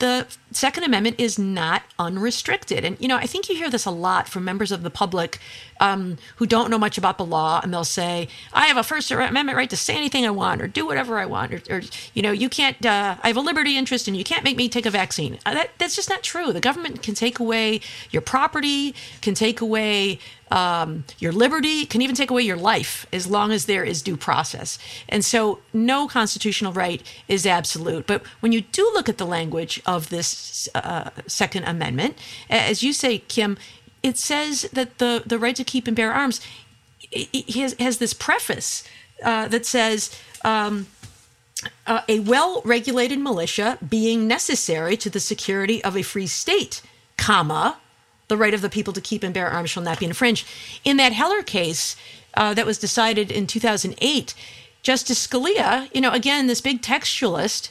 [0.00, 2.82] the Second Amendment is not unrestricted.
[2.82, 5.38] And, you know, I think you hear this a lot from members of the public
[5.80, 7.60] um, who don't know much about the law.
[7.62, 10.66] And they'll say, I have a First Amendment right to say anything I want or
[10.66, 11.52] do whatever I want.
[11.52, 11.82] Or, or
[12.14, 14.70] you know, you can't, uh, I have a liberty interest and you can't make me
[14.70, 15.38] take a vaccine.
[15.44, 16.54] Uh, that, that's just not true.
[16.54, 20.18] The government can take away your property, can take away
[20.50, 24.16] um, your liberty, can even take away your life as long as there is due
[24.16, 24.78] process.
[25.08, 28.06] And so, no constitutional right is absolute.
[28.06, 30.28] But when you do look at the language of this
[30.74, 32.16] uh, Second Amendment,
[32.48, 33.56] as you say, Kim,
[34.02, 36.40] it says that the, the right to keep and bear arms
[37.54, 38.84] has, has this preface
[39.24, 40.86] uh, that says, um,
[41.86, 46.82] uh, a well regulated militia being necessary to the security of a free state,
[47.16, 47.78] comma,
[48.28, 50.46] the right of the people to keep and bear arms shall not be infringed.
[50.84, 51.96] In that Heller case
[52.34, 54.34] uh, that was decided in 2008,
[54.82, 57.70] Justice Scalia, you know, again, this big textualist,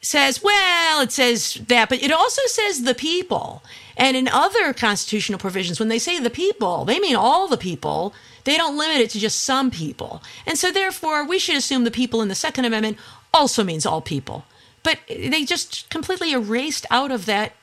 [0.00, 3.62] says, well, it says that, but it also says the people.
[3.96, 8.14] And in other constitutional provisions, when they say the people, they mean all the people.
[8.44, 10.22] They don't limit it to just some people.
[10.46, 12.98] And so, therefore, we should assume the people in the Second Amendment
[13.34, 14.44] also means all people.
[14.82, 17.54] But they just completely erased out of that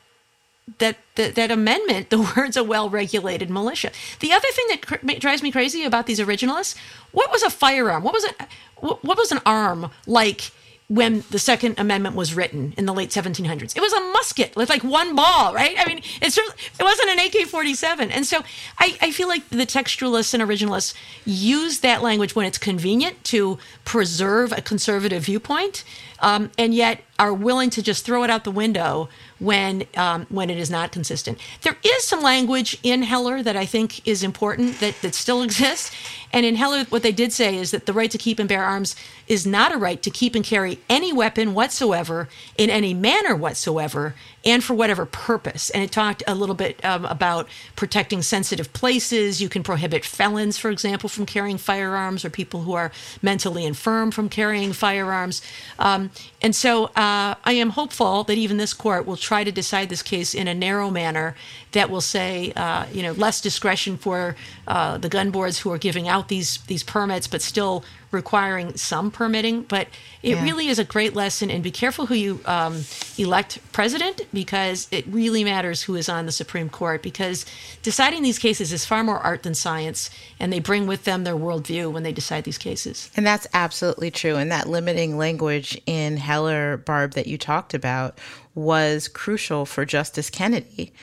[0.77, 3.91] that, that that amendment the words a well-regulated militia.
[4.19, 6.75] The other thing that cr- drives me crazy about these originalists,
[7.11, 8.03] what was a firearm?
[8.03, 8.35] What was it?
[8.77, 10.51] What was an arm like?
[10.93, 13.75] When the Second Amendment was written in the late 1700s.
[13.75, 15.75] It was a musket with like one ball, right?
[15.79, 18.43] I mean, it's it wasn't an AK-47, and so
[18.77, 20.93] I, I feel like the textualists and originalists
[21.25, 25.83] use that language when it's convenient to preserve a conservative viewpoint,
[26.19, 30.49] um, and yet are willing to just throw it out the window when um, when
[30.49, 31.39] it is not consistent.
[31.61, 35.91] There is some language in Heller that I think is important that, that still exists.
[36.31, 38.63] And in Heller, what they did say is that the right to keep and bear
[38.63, 38.95] arms
[39.27, 44.15] is not a right to keep and carry any weapon whatsoever in any manner whatsoever
[44.45, 45.69] and for whatever purpose.
[45.69, 49.41] And it talked a little bit um, about protecting sensitive places.
[49.41, 54.11] You can prohibit felons, for example, from carrying firearms or people who are mentally infirm
[54.11, 55.41] from carrying firearms.
[55.79, 59.89] Um, and so uh, I am hopeful that even this court will try to decide
[59.89, 61.35] this case in a narrow manner
[61.71, 64.35] that will say, uh, you know, less discretion for
[64.67, 67.83] uh, the gun boards who are giving out these these permits, but still
[68.13, 69.63] requiring some permitting.
[69.63, 69.87] But
[70.21, 70.43] it yeah.
[70.43, 71.49] really is a great lesson.
[71.51, 72.83] And be careful who you um,
[73.17, 77.45] elect president because it really matters who is on the Supreme Court because
[77.81, 80.09] deciding these cases is far more art than science.
[80.39, 83.09] And they bring with them their worldview when they decide these cases.
[83.15, 84.35] And that's absolutely true.
[84.35, 88.19] And that limiting language in Heller, Barb, that you talked about
[88.55, 90.93] was crucial for Justice Kennedy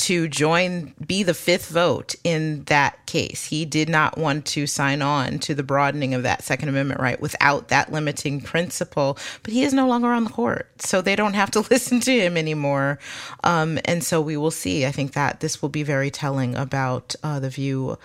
[0.00, 3.44] to join, be the fifth vote in that case.
[3.44, 7.20] He did not want to sign on to the broadening of that Second Amendment right
[7.20, 9.18] without that limiting principle.
[9.42, 12.12] But he is no longer on the court, so they don't have to listen to
[12.12, 12.98] him anymore.
[13.44, 14.86] Um, and so we will see.
[14.86, 17.98] I think that this will be very telling about uh, the view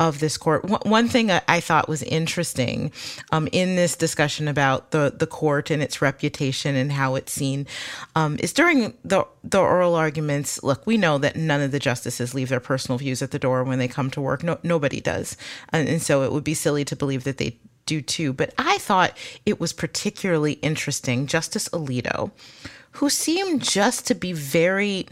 [0.00, 0.64] of this court.
[0.86, 2.90] One thing I thought was interesting
[3.32, 7.66] um, in this discussion about the, the court and its reputation and how it's seen
[8.16, 10.62] um, is during the the oral arguments.
[10.62, 13.62] Look, we know that none of the justices leave their personal views at the door
[13.62, 14.42] when they come to work.
[14.42, 15.36] No, nobody does,
[15.68, 18.32] and, and so it would be silly to believe that they do too.
[18.32, 21.26] But I thought it was particularly interesting.
[21.26, 22.30] Justice Alito,
[22.92, 25.06] who seemed just to be very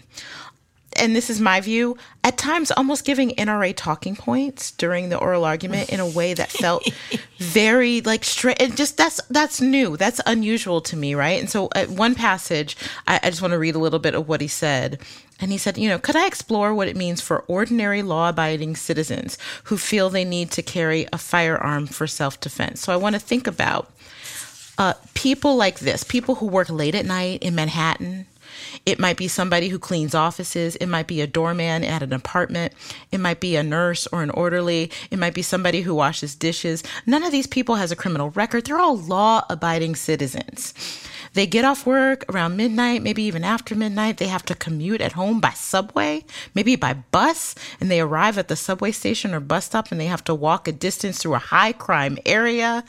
[0.97, 5.45] and this is my view, at times almost giving NRA talking points during the oral
[5.45, 6.89] argument in a way that felt
[7.39, 8.61] very like straight.
[8.61, 9.97] And just that's that's new.
[9.97, 11.41] That's unusual to me, right?
[11.41, 14.29] And so, at one passage, I, I just want to read a little bit of
[14.29, 14.99] what he said.
[15.41, 18.75] And he said, you know, could I explore what it means for ordinary law abiding
[18.75, 22.81] citizens who feel they need to carry a firearm for self defense?
[22.81, 23.93] So I want to think about
[24.79, 28.27] uh, people like this, people who work late at night in Manhattan.
[28.87, 30.77] It might be somebody who cleans offices.
[30.77, 32.73] It might be a doorman at an apartment.
[33.13, 34.91] It might be a nurse or an orderly.
[35.11, 36.83] It might be somebody who washes dishes.
[37.07, 38.65] None of these people has a criminal record.
[38.65, 40.75] They're all law abiding citizens.
[41.39, 44.17] They get off work around midnight, maybe even after midnight.
[44.17, 48.49] They have to commute at home by subway, maybe by bus, and they arrive at
[48.49, 51.39] the subway station or bus stop and they have to walk a distance through a
[51.39, 52.83] high crime area.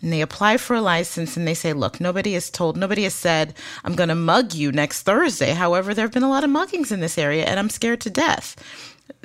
[0.00, 3.12] And they apply for a license and they say, Look, nobody has told, nobody has
[3.12, 3.52] said,
[3.84, 5.50] I'm going to mug you next Thursday.
[5.50, 8.08] However, there have been a lot of muggings in this area and I'm scared to
[8.08, 8.56] death.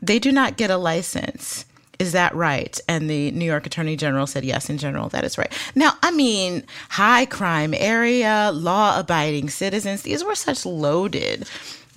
[0.01, 1.63] They do not get a license.
[1.99, 2.79] Is that right?
[2.87, 5.51] And the New York Attorney General said, yes, in general, that is right.
[5.75, 11.47] Now, I mean, high crime area, law abiding citizens, these were such loaded,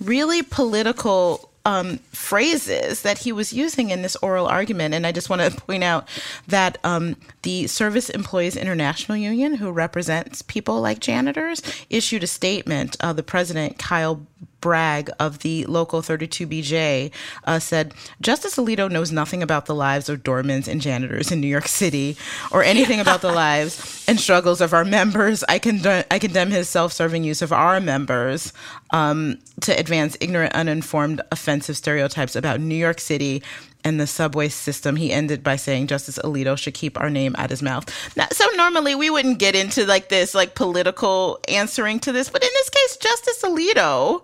[0.01, 4.95] really political um, phrases that he was using in this oral argument.
[4.95, 6.07] And I just want to point out
[6.47, 12.95] that um, the Service Employees International Union, who represents people like janitors, issued a statement.
[13.01, 14.25] Uh, the president, Kyle
[14.61, 17.11] Bragg of the local 32BJ
[17.45, 21.47] uh, said Justice Alito knows nothing about the lives of doormen and janitors in New
[21.47, 22.17] York City
[22.51, 25.43] or anything about the lives and struggles of our members.
[25.47, 28.53] I, condemn, I condemn his self serving use of our members
[28.91, 33.43] um, to advance ignorant, uninformed, offensive stereotypes about New York City
[33.83, 34.95] and the subway system.
[34.95, 37.87] He ended by saying Justice Alito should keep our name out his mouth.
[38.17, 42.43] Now, so normally we wouldn't get into like this like political answering to this, but
[42.43, 44.23] in this case, Justice Alito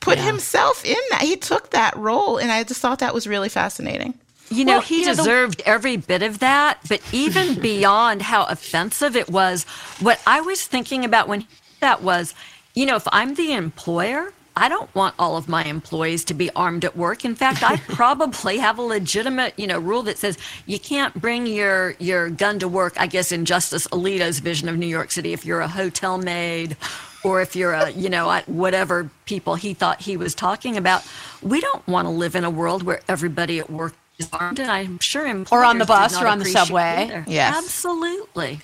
[0.00, 0.24] put yeah.
[0.24, 1.22] himself in that.
[1.22, 4.14] He took that role, and I just thought that was really fascinating.
[4.50, 9.16] You know, well, he deserved the- every bit of that, but even beyond how offensive
[9.16, 9.64] it was,
[10.00, 11.46] what I was thinking about when
[11.80, 12.34] that was,
[12.74, 16.50] you know, if I'm the employer, I don't want all of my employees to be
[16.56, 17.24] armed at work.
[17.24, 21.46] In fact, I probably have a legitimate, you know, rule that says you can't bring
[21.46, 22.94] your your gun to work.
[22.98, 26.76] I guess in Justice Alito's vision of New York City, if you're a hotel maid
[27.24, 31.06] or if you're a, you know, whatever people he thought he was talking about.
[31.42, 34.70] We don't want to live in a world where everybody at work is armed, and
[34.70, 37.24] I'm sure or on the bus or on the subway.
[37.26, 38.60] Yes, absolutely.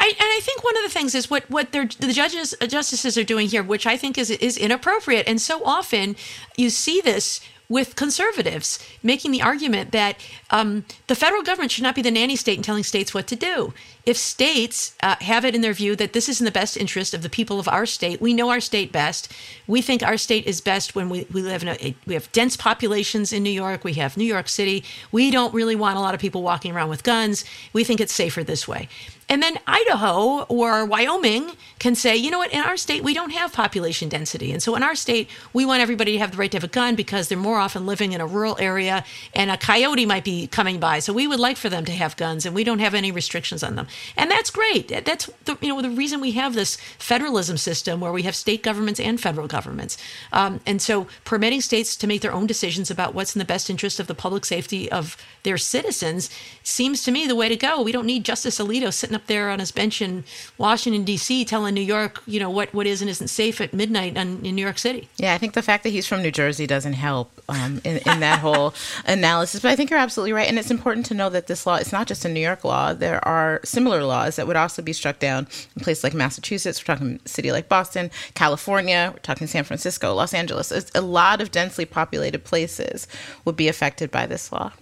[0.00, 3.16] I, and I think one of the things is what what the judges uh, justices
[3.16, 5.28] are doing here, which I think is is inappropriate.
[5.28, 6.16] And so often
[6.56, 7.40] you see this
[7.70, 10.16] with conservatives making the argument that
[10.50, 13.36] um, the federal government should not be the nanny state and telling states what to
[13.36, 13.72] do.
[14.04, 17.14] If states uh, have it in their view that this is in the best interest
[17.14, 19.32] of the people of our state, we know our state best.
[19.68, 22.56] We think our state is best when we, we live in a, we have dense
[22.56, 23.84] populations in New York.
[23.84, 24.82] We have New York City.
[25.12, 27.44] We don't really want a lot of people walking around with guns.
[27.72, 28.88] We think it's safer this way.
[29.30, 33.30] And then Idaho or Wyoming can say, you know what, in our state, we don't
[33.30, 34.50] have population density.
[34.50, 36.68] And so in our state, we want everybody to have the right to have a
[36.68, 40.48] gun because they're more often living in a rural area and a coyote might be
[40.48, 40.98] coming by.
[40.98, 43.62] So we would like for them to have guns and we don't have any restrictions
[43.62, 43.86] on them.
[44.16, 44.88] And that's great.
[44.88, 48.64] That's the, you know, the reason we have this federalism system where we have state
[48.64, 49.96] governments and federal governments.
[50.32, 53.70] Um, and so permitting states to make their own decisions about what's in the best
[53.70, 56.30] interest of the public safety of their citizens
[56.64, 57.80] seems to me the way to go.
[57.80, 60.24] We don't need Justice Alito sitting up there on his bench in
[60.56, 61.44] Washington D.C.
[61.44, 64.54] telling New York, you know, what what is and isn't safe at midnight in, in
[64.54, 65.08] New York City.
[65.18, 68.20] Yeah, I think the fact that he's from New Jersey doesn't help um, in, in
[68.20, 69.60] that whole analysis.
[69.60, 71.92] But I think you're absolutely right, and it's important to know that this law is
[71.92, 72.94] not just a New York law.
[72.94, 76.80] There are similar laws that would also be struck down in places like Massachusetts.
[76.80, 79.10] We're talking city like Boston, California.
[79.12, 80.72] We're talking San Francisco, Los Angeles.
[80.72, 83.06] It's a lot of densely populated places
[83.44, 84.72] would be affected by this law.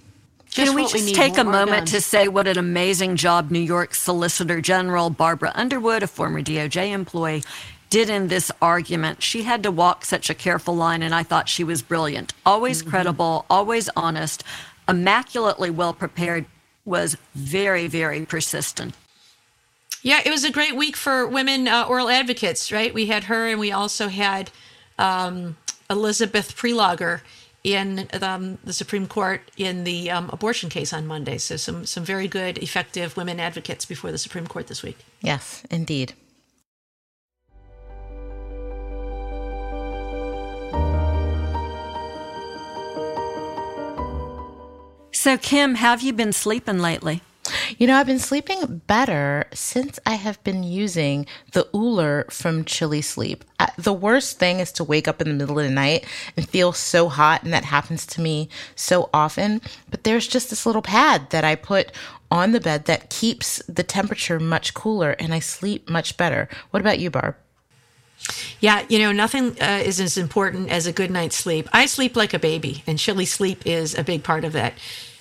[0.54, 3.94] Can we just we take a moment to say what an amazing job New York
[3.94, 7.44] Solicitor General Barbara Underwood, a former DOJ employee,
[7.90, 9.22] did in this argument.
[9.22, 12.34] She had to walk such a careful line, and I thought she was brilliant.
[12.44, 12.90] Always mm-hmm.
[12.90, 14.44] credible, always honest,
[14.88, 16.46] immaculately well prepared,
[16.84, 18.94] was very, very persistent.
[20.02, 22.94] Yeah, it was a great week for women uh, oral advocates, right?
[22.94, 24.50] We had her, and we also had
[24.98, 25.56] um,
[25.90, 27.20] Elizabeth Prelogar
[27.64, 31.38] in um, the Supreme Court in the um, abortion case on Monday.
[31.38, 34.98] So some some very good, effective women advocates before the Supreme Court this week.
[35.20, 36.14] Yes, indeed.
[45.12, 47.22] So, Kim, have you been sleeping lately?
[47.78, 53.02] You know, I've been sleeping better since I have been using the Ooler from Chili
[53.02, 53.44] Sleep.
[53.76, 56.72] the worst thing is to wake up in the middle of the night and feel
[56.72, 59.60] so hot, and that happens to me so often.
[59.90, 61.92] But there's just this little pad that I put
[62.30, 66.48] on the bed that keeps the temperature much cooler, and I sleep much better.
[66.70, 67.36] What about you, Barb?
[68.60, 71.68] Yeah, you know, nothing uh, is as important as a good night's sleep.
[71.72, 74.74] I sleep like a baby, and Chili Sleep is a big part of that.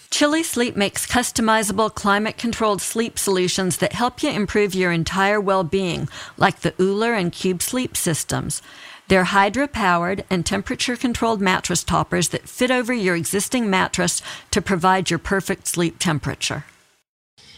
[0.10, 5.64] Chili Sleep makes customizable climate controlled sleep solutions that help you improve your entire well
[5.64, 8.62] being, like the Ooler and Cube Sleep systems.
[9.10, 14.62] They're hydro powered and temperature controlled mattress toppers that fit over your existing mattress to
[14.62, 16.66] provide your perfect sleep temperature.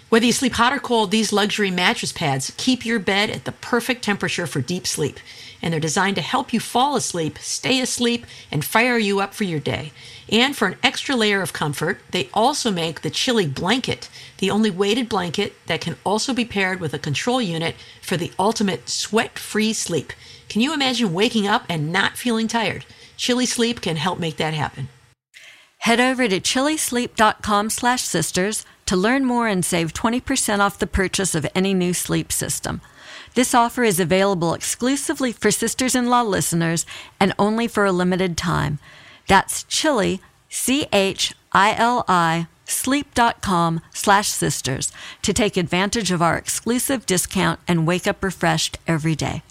[0.10, 3.52] Whether you sleep hot or cold, these luxury mattress pads keep your bed at the
[3.52, 5.20] perfect temperature for deep sleep.
[5.62, 9.44] And they're designed to help you fall asleep, stay asleep, and fire you up for
[9.44, 9.92] your day.
[10.28, 14.72] And for an extra layer of comfort, they also make the Chili Blanket, the only
[14.72, 19.38] weighted blanket that can also be paired with a control unit for the ultimate sweat
[19.38, 20.12] free sleep.
[20.48, 22.84] Can you imagine waking up and not feeling tired?
[23.16, 24.88] Chili Sleep can help make that happen.
[25.80, 31.36] Head over to chilisleep.com slash sisters to learn more and save 20% off the purchase
[31.36, 32.82] of any new sleep system.
[33.34, 36.86] This offer is available exclusively for Sisters in Law listeners
[37.20, 38.80] and only for a limited time.
[39.28, 46.38] That's chili, C H I L I, sleep.com slash sisters to take advantage of our
[46.38, 49.44] exclusive discount and wake up refreshed every day.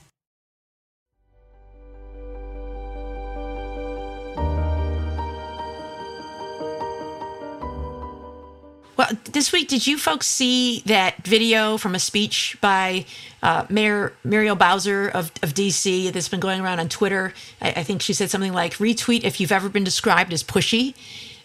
[8.98, 13.04] Well, this week, did you folks see that video from a speech by
[13.44, 17.32] uh, Mayor Muriel Bowser of, of DC that's been going around on Twitter?
[17.62, 20.96] I, I, think she said something like, retweet if you've ever been described as pushy.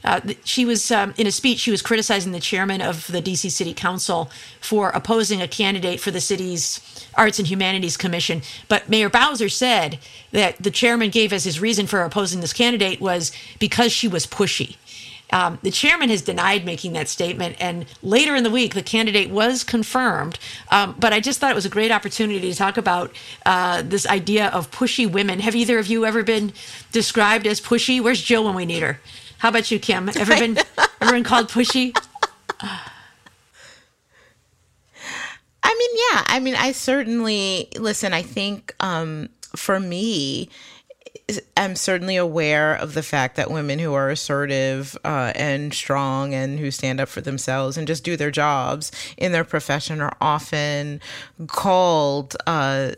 [0.04, 1.60] Uh, she was um, in a speech.
[1.60, 6.10] She was criticizing the chairman of the DC City Council for opposing a candidate for
[6.10, 8.42] the city's Arts and Humanities Commission.
[8.68, 10.00] But Mayor Bowser said
[10.32, 14.26] that the chairman gave as his reason for opposing this candidate was because she was
[14.26, 14.76] pushy.
[15.34, 19.32] Um, the chairman has denied making that statement, and later in the week, the candidate
[19.32, 20.38] was confirmed.
[20.70, 23.12] Um, but I just thought it was a great opportunity to talk about
[23.46, 25.40] uh, this idea of pushy women.
[25.40, 26.54] Have either of you ever been
[26.92, 28.00] described as pushy?
[28.00, 29.00] Where's Jill when we need her?
[29.40, 30.08] How about you, Kim?
[30.16, 30.58] Ever been
[31.02, 31.98] ever been called pushy?
[35.64, 36.24] I mean, yeah.
[36.28, 38.14] I mean, I certainly listen.
[38.14, 40.50] I think um, for me,
[41.58, 46.60] am certainly aware of the fact that women who are assertive uh, and strong and
[46.60, 51.00] who stand up for themselves and just do their jobs in their profession are often
[51.48, 52.92] called uh,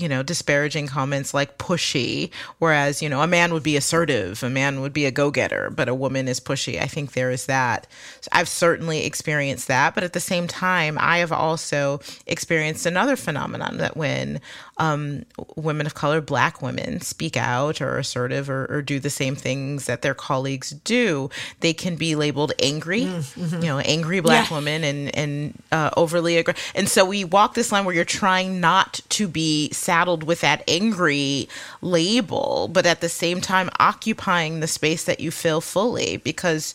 [0.00, 4.48] you know, disparaging comments like pushy, whereas, you know, a man would be assertive, a
[4.48, 6.80] man would be a go getter, but a woman is pushy.
[6.80, 7.86] I think there is that.
[8.22, 9.94] So I've certainly experienced that.
[9.94, 14.40] But at the same time, I have also experienced another phenomenon that when
[14.80, 15.26] um,
[15.56, 19.84] women of color, black women, speak out or assertive or, or, do the same things
[19.84, 21.28] that their colleagues do,
[21.60, 23.56] they can be labeled angry, mm-hmm.
[23.56, 24.56] you know, angry black yeah.
[24.56, 26.72] woman and, and uh, overly aggressive.
[26.74, 30.64] And so we walk this line where you're trying not to be saddled with that
[30.66, 31.46] angry
[31.82, 36.74] label, but at the same time occupying the space that you fill fully because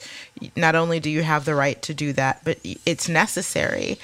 [0.56, 3.97] not only do you have the right to do that, but it's necessary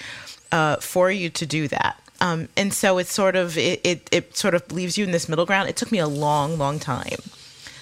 [0.51, 2.01] uh, for you to do that.
[2.21, 5.27] Um, and so it's sort of it, it, it sort of leaves you in this
[5.27, 5.67] middle ground.
[5.67, 7.19] It took me a long, long time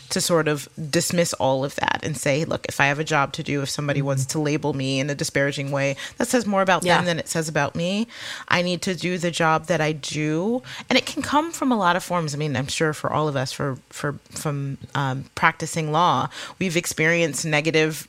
[0.09, 3.31] to sort of dismiss all of that and say, look, if I have a job
[3.33, 4.07] to do, if somebody mm-hmm.
[4.07, 6.97] wants to label me in a disparaging way, that says more about yeah.
[6.97, 8.07] them than it says about me.
[8.47, 11.77] I need to do the job that I do, and it can come from a
[11.77, 12.33] lot of forms.
[12.33, 16.77] I mean, I'm sure for all of us, for for from um, practicing law, we've
[16.77, 18.07] experienced negative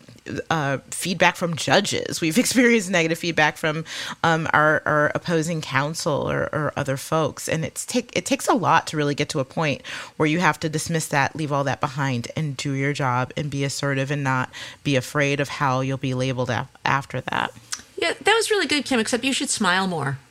[0.50, 2.20] uh, feedback from judges.
[2.20, 3.84] We've experienced negative feedback from
[4.22, 8.54] um, our, our, opposing counsel or, or, other folks, and it's take it takes a
[8.54, 9.82] lot to really get to a point
[10.16, 13.50] where you have to dismiss that, leave all that behind, and do your job and
[13.50, 14.50] be assertive and not
[14.84, 17.52] be afraid of how you'll be labeled af- after that.
[17.96, 19.00] Yeah, that was really good, Kim.
[19.00, 20.18] Except you should smile more.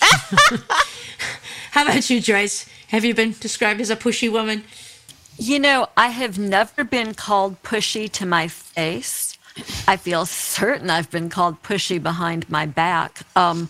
[1.72, 2.66] How about you, Joyce?
[2.88, 4.64] Have you been described as a pushy woman?
[5.42, 9.36] You know, I have never been called pushy to my face.
[9.88, 13.22] I feel certain I've been called pushy behind my back.
[13.34, 13.68] Um,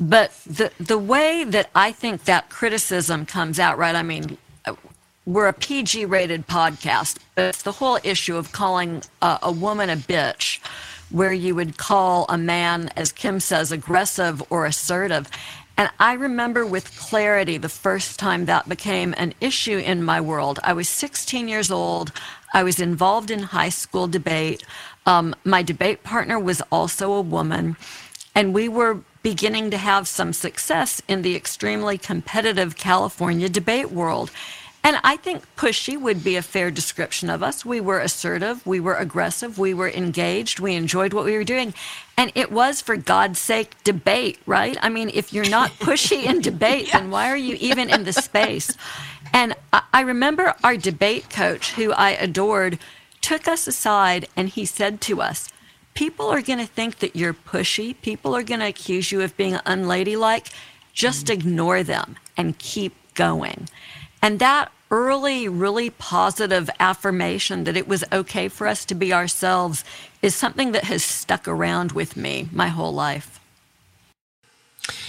[0.00, 3.94] but the the way that I think that criticism comes out, right?
[3.94, 4.36] I mean,
[5.24, 9.90] we're a PG rated podcast, but it's the whole issue of calling a, a woman
[9.90, 10.58] a bitch,
[11.10, 15.30] where you would call a man, as Kim says, aggressive or assertive.
[15.82, 20.60] And I remember with clarity the first time that became an issue in my world.
[20.62, 22.12] I was 16 years old.
[22.54, 24.62] I was involved in high school debate.
[25.06, 27.76] Um, my debate partner was also a woman.
[28.32, 34.30] And we were beginning to have some success in the extremely competitive California debate world.
[34.84, 37.64] And I think pushy would be a fair description of us.
[37.64, 41.72] We were assertive, we were aggressive, we were engaged, we enjoyed what we were doing.
[42.16, 44.76] And it was, for God's sake, debate, right?
[44.82, 46.98] I mean, if you're not pushy in debate, yeah.
[46.98, 48.76] then why are you even in the space?
[49.32, 49.54] And
[49.92, 52.78] I remember our debate coach, who I adored,
[53.20, 55.48] took us aside and he said to us,
[55.94, 57.94] People are going to think that you're pushy.
[58.00, 60.48] People are going to accuse you of being unladylike.
[60.94, 61.34] Just mm.
[61.34, 63.68] ignore them and keep going.
[64.22, 69.84] And that early, really positive affirmation that it was okay for us to be ourselves
[70.20, 73.40] is something that has stuck around with me my whole life.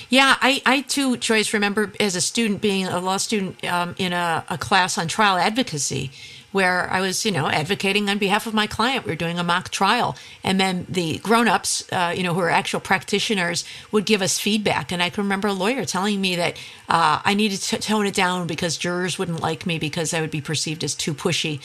[0.09, 4.13] Yeah, I, I too, Joyce, remember as a student being a law student um, in
[4.13, 6.11] a, a class on trial advocacy
[6.53, 9.05] where I was, you know, advocating on behalf of my client.
[9.05, 10.15] We were doing a mock trial.
[10.43, 14.91] And then the grown-ups, uh, you know, who are actual practitioners would give us feedback.
[14.91, 16.55] And I can remember a lawyer telling me that
[16.87, 20.31] uh, I needed to tone it down because jurors wouldn't like me because I would
[20.31, 21.59] be perceived as too pushy.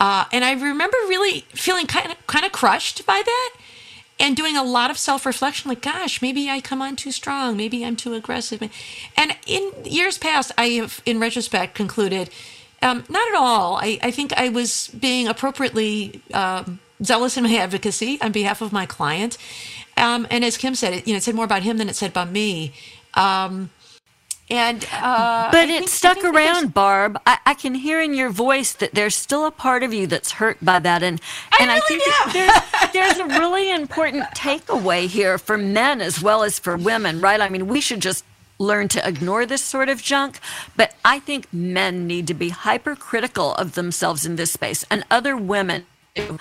[0.00, 3.54] Uh, and I remember really feeling kind of, kind of crushed by that
[4.18, 7.84] and doing a lot of self-reflection like gosh maybe i come on too strong maybe
[7.84, 8.62] i'm too aggressive
[9.16, 12.28] and in years past i have in retrospect concluded
[12.82, 13.76] um, not at all.
[13.76, 18.72] I, I, think I was being appropriately um, zealous in my advocacy on behalf of
[18.72, 19.38] my client.
[19.96, 21.96] Um, and as Kim said, it, you know, it said more about him than it
[21.96, 22.72] said about me.
[23.14, 23.70] Um,
[24.50, 27.18] and uh, but it stuck around, Barb.
[27.26, 30.32] I, I, can hear in your voice that there's still a part of you that's
[30.32, 31.20] hurt by that, and
[31.58, 36.20] and I, really I think there's, there's a really important takeaway here for men as
[36.20, 37.40] well as for women, right?
[37.40, 38.24] I mean, we should just
[38.62, 40.38] learn to ignore this sort of junk.
[40.76, 45.36] But I think men need to be hypercritical of themselves in this space and other
[45.36, 45.86] women.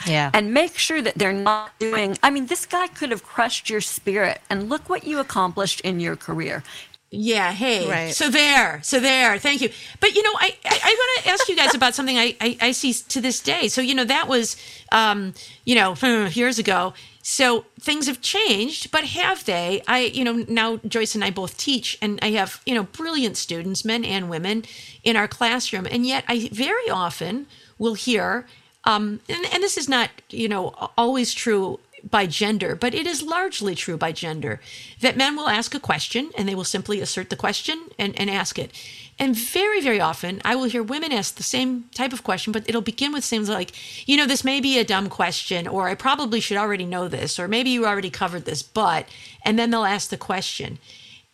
[0.06, 0.32] Yeah.
[0.34, 2.18] And make sure that they're not doing.
[2.22, 6.02] I mean, this guy could have crushed your spirit, and look what you accomplished in
[6.02, 6.64] your career.
[7.10, 7.52] Yeah.
[7.52, 7.90] Hey.
[7.90, 8.14] Right.
[8.14, 8.82] So there.
[8.84, 9.38] So there.
[9.38, 9.70] Thank you.
[10.00, 12.58] But you know, I I, I want to ask you guys about something I, I,
[12.62, 13.68] I see to this day.
[13.68, 14.56] So you know that was
[14.92, 15.34] um
[15.66, 15.96] you know
[16.30, 16.94] years ago.
[17.24, 19.82] So things have changed, but have they?
[19.88, 23.38] I, you know, now Joyce and I both teach, and I have, you know, brilliant
[23.38, 24.64] students, men and women,
[25.04, 25.88] in our classroom.
[25.90, 27.46] And yet I very often
[27.78, 28.48] will hear,
[28.86, 33.22] um, and, and this is not, you know, always true by gender, but it is
[33.22, 34.60] largely true by gender
[35.00, 38.30] that men will ask a question and they will simply assert the question and, and
[38.30, 38.72] ask it.
[39.20, 42.68] And very, very often, I will hear women ask the same type of question, but
[42.68, 43.72] it'll begin with things like,
[44.08, 47.38] you know, this may be a dumb question, or I probably should already know this,
[47.38, 49.06] or maybe you already covered this, but,
[49.46, 50.80] and then they'll ask the question.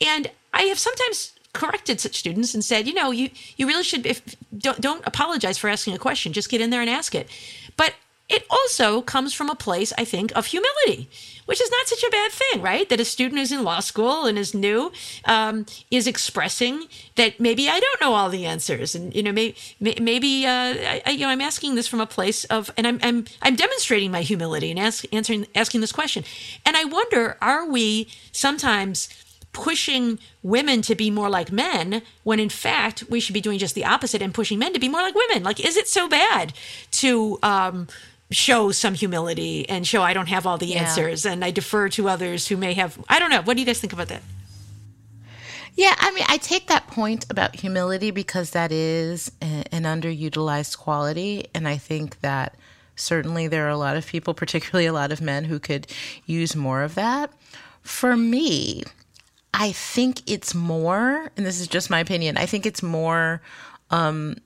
[0.01, 4.05] And I have sometimes corrected such students and said, you know, you, you really should,
[4.05, 7.29] if, don't, don't apologize for asking a question, just get in there and ask it.
[7.77, 7.93] But
[8.29, 11.09] it also comes from a place, I think, of humility,
[11.45, 12.87] which is not such a bad thing, right?
[12.89, 14.91] That a student who's in law school and is new
[15.23, 19.55] um, is expressing that maybe I don't know all the answers, and you know, maybe
[19.79, 23.25] maybe uh, I, you know, I'm asking this from a place of, and I'm I'm
[23.41, 26.25] I'm demonstrating my humility and ask, answering asking this question,
[26.65, 29.07] and I wonder, are we sometimes
[29.53, 33.73] pushing women to be more like men when in fact we should be doing just
[33.73, 35.43] the opposite and pushing men to be more like women?
[35.43, 36.51] Like is it so bad
[36.91, 37.87] to um,
[38.31, 40.83] show some humility and show I don't have all the yeah.
[40.83, 42.99] answers and I defer to others who may have.
[43.07, 43.41] I don't know.
[43.41, 44.21] What do you guys think about that?
[45.75, 51.45] Yeah, I mean, I take that point about humility because that is an underutilized quality.
[51.53, 52.55] And I think that
[52.95, 55.85] certainly there are a lot of people, particularly a lot of men, who could
[56.25, 57.31] use more of that.
[57.83, 58.83] For me,
[59.53, 63.41] I think it's more, and this is just my opinion, I think it's more
[63.91, 64.37] um,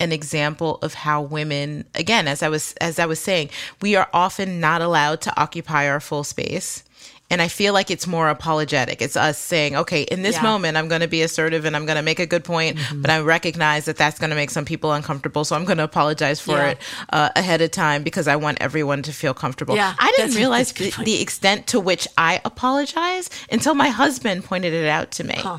[0.00, 3.48] an example of how women again as i was as i was saying
[3.80, 6.82] we are often not allowed to occupy our full space
[7.30, 10.42] and i feel like it's more apologetic it's us saying okay in this yeah.
[10.42, 13.02] moment i'm going to be assertive and i'm going to make a good point mm-hmm.
[13.02, 15.84] but i recognize that that's going to make some people uncomfortable so i'm going to
[15.84, 16.70] apologize for yeah.
[16.70, 16.78] it
[17.10, 20.72] uh, ahead of time because i want everyone to feel comfortable yeah, i didn't realize
[20.72, 25.36] the, the, extent to which i apologize until my husband pointed it out to me
[25.36, 25.58] huh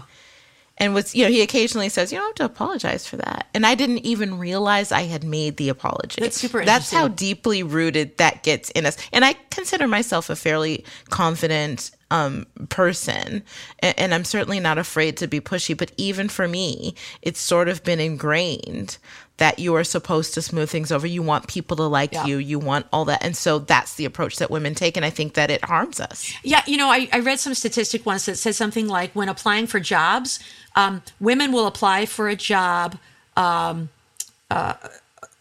[0.81, 3.47] and was you know he occasionally says you don't have to apologize for that.
[3.53, 6.19] And i didn't even realize i had made the apology.
[6.19, 8.97] That's super that's how deeply rooted that gets in us.
[9.13, 13.41] And i consider myself a fairly confident um, person
[13.79, 17.67] and, and i'm certainly not afraid to be pushy but even for me it's sort
[17.67, 18.97] of been ingrained
[19.41, 21.07] that you are supposed to smooth things over.
[21.07, 22.27] You want people to like yeah.
[22.27, 22.37] you.
[22.37, 23.25] You want all that.
[23.25, 24.95] And so that's the approach that women take.
[24.95, 26.31] And I think that it harms us.
[26.43, 26.61] Yeah.
[26.67, 29.79] You know, I, I read some statistic once that said something like when applying for
[29.79, 30.39] jobs,
[30.75, 32.99] um, women will apply for a job
[33.35, 33.89] um,
[34.51, 34.75] uh,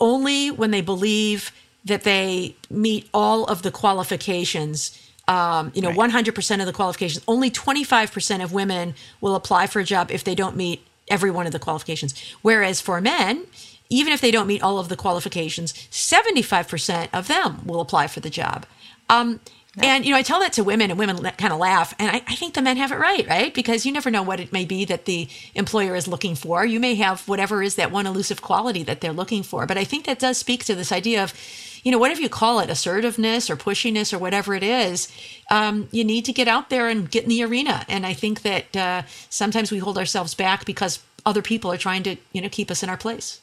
[0.00, 1.52] only when they believe
[1.84, 4.98] that they meet all of the qualifications.
[5.30, 6.10] Um, you know, right.
[6.10, 7.24] 100% of the qualifications.
[7.28, 11.46] Only 25% of women will apply for a job if they don't meet every one
[11.46, 12.20] of the qualifications.
[12.42, 13.46] Whereas for men,
[13.88, 18.18] even if they don't meet all of the qualifications, 75% of them will apply for
[18.18, 18.66] the job.
[19.08, 19.38] Um,
[19.82, 21.94] and, you know, I tell that to women and women kind of laugh.
[21.98, 23.52] And I, I, think the men have it right, right?
[23.52, 26.64] Because you never know what it may be that the employer is looking for.
[26.64, 29.66] You may have whatever is that one elusive quality that they're looking for.
[29.66, 31.34] But I think that does speak to this idea of,
[31.82, 35.08] you know, whatever you call it, assertiveness or pushiness or whatever it is,
[35.50, 37.84] um, you need to get out there and get in the arena.
[37.88, 42.02] And I think that uh, sometimes we hold ourselves back because other people are trying
[42.04, 43.40] to, you know, keep us in our place.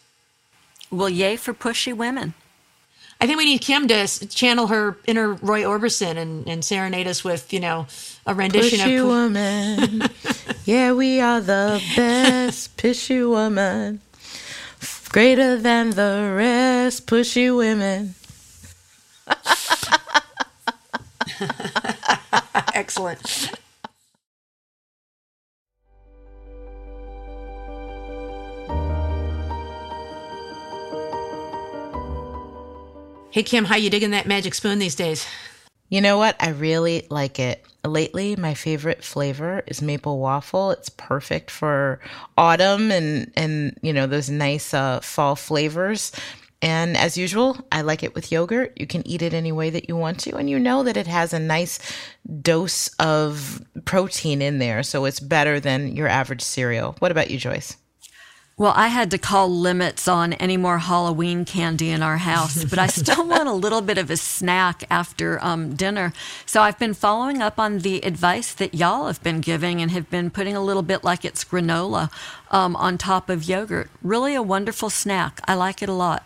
[0.90, 2.34] Well, yay for pushy women.
[3.20, 7.24] I think we need Kim to channel her inner Roy Orbison and, and serenade us
[7.24, 7.88] with, you know,
[8.28, 9.08] a rendition pushy of.
[9.08, 10.04] woman.
[10.66, 14.02] yeah, we are the best pushy woman.
[15.10, 18.14] Greater than the rest, pushy women.
[22.76, 23.52] Excellent.
[33.30, 35.28] Hey Kim, how you digging that magic spoon these days?
[35.90, 36.36] You know what?
[36.40, 37.64] I really like it.
[37.84, 40.72] Lately, my favorite flavor is maple waffle.
[40.72, 42.00] It's perfect for
[42.38, 46.12] autumn and and you know those nice uh, fall flavors.
[46.62, 48.74] And as usual, I like it with yogurt.
[48.80, 51.08] You can eat it any way that you want to, and you know that it
[51.08, 51.80] has a nice
[52.42, 56.96] dose of protein in there, so it's better than your average cereal.
[57.00, 57.78] What about you, Joyce?
[58.60, 62.80] Well, I had to call limits on any more Halloween candy in our house, but
[62.80, 66.12] I still want a little bit of a snack after um, dinner.
[66.48, 70.10] So I've been following up on the advice that y'all have been giving and have
[70.10, 72.10] been putting a little bit like it's granola
[72.50, 73.92] um, on top of yogurt.
[74.02, 75.40] Really a wonderful snack.
[75.48, 76.26] I like it a lot.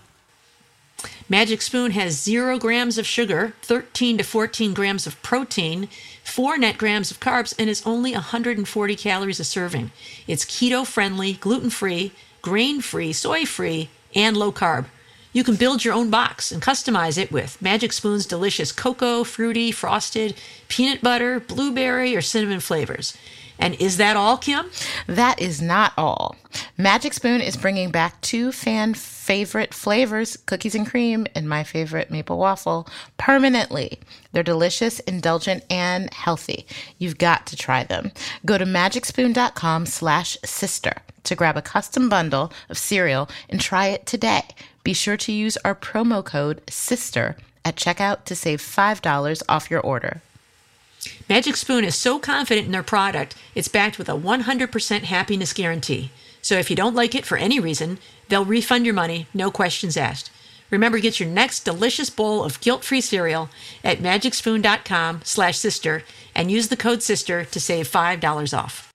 [1.30, 5.88] Magic Spoon has zero grams of sugar, 13 to 14 grams of protein,
[6.24, 9.92] four net grams of carbs, and is only 140 calories a serving.
[10.28, 14.86] It's keto friendly, gluten free, grain free, soy free, and low carb.
[15.34, 19.72] You can build your own box and customize it with Magic Spoon's delicious cocoa, fruity,
[19.72, 20.36] frosted,
[20.68, 23.18] peanut butter, blueberry, or cinnamon flavors.
[23.62, 24.66] And is that all, Kim?
[25.08, 26.36] That is not all.
[26.78, 32.10] Magic Spoon is bringing back two fan favorite flavors, cookies and cream, and my favorite
[32.10, 32.88] maple waffle,
[33.18, 34.00] permanently.
[34.32, 36.66] They're delicious, indulgent, and healthy.
[36.98, 38.12] You've got to try them.
[38.46, 40.94] Go to magicspoon.com slash sister
[41.24, 44.42] to grab a custom bundle of cereal and try it today.
[44.84, 49.82] Be sure to use our promo code SISTER at checkout to save $5 off your
[49.82, 50.22] order.
[51.32, 56.12] Magic Spoon is so confident in their product, it's backed with a 100% happiness guarantee.
[56.42, 59.96] So if you don't like it for any reason, they'll refund your money, no questions
[59.96, 60.30] asked.
[60.70, 63.50] Remember, get your next delicious bowl of guilt-free cereal
[63.82, 66.04] at magicspoon.com slash sister
[66.36, 68.91] and use the code SISTER to save $5 off.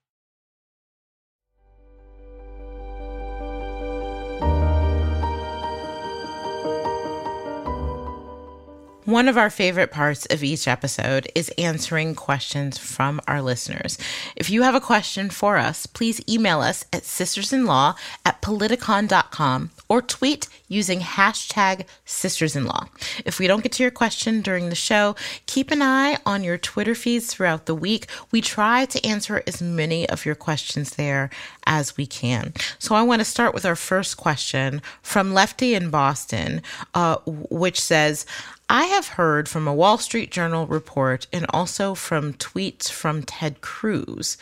[9.06, 13.98] One of our favorite parts of each episode is answering questions from our listeners.
[14.34, 17.94] If you have a question for us, please email us at sistersinlaw
[18.24, 22.88] at politicon.com or tweet using hashtag sistersinlaw.
[23.24, 25.14] If we don't get to your question during the show,
[25.46, 28.06] keep an eye on your Twitter feeds throughout the week.
[28.30, 31.30] We try to answer as many of your questions there
[31.66, 32.52] as we can.
[32.78, 36.62] So I want to start with our first question from Lefty in Boston,
[36.94, 38.26] uh, which says,
[38.68, 43.60] I have heard from a Wall Street Journal report and also from tweets from Ted
[43.60, 44.36] Cruz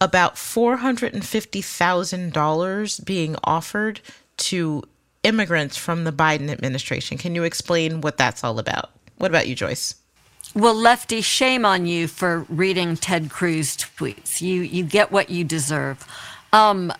[0.00, 4.00] about $450,000 being offered
[4.40, 4.82] to
[5.22, 7.18] immigrants from the Biden administration.
[7.18, 8.90] Can you explain what that's all about?
[9.18, 9.94] What about you, Joyce?
[10.54, 14.40] Well, Lefty, shame on you for reading Ted Cruz tweets.
[14.40, 16.04] You you get what you deserve.
[16.52, 16.92] Um,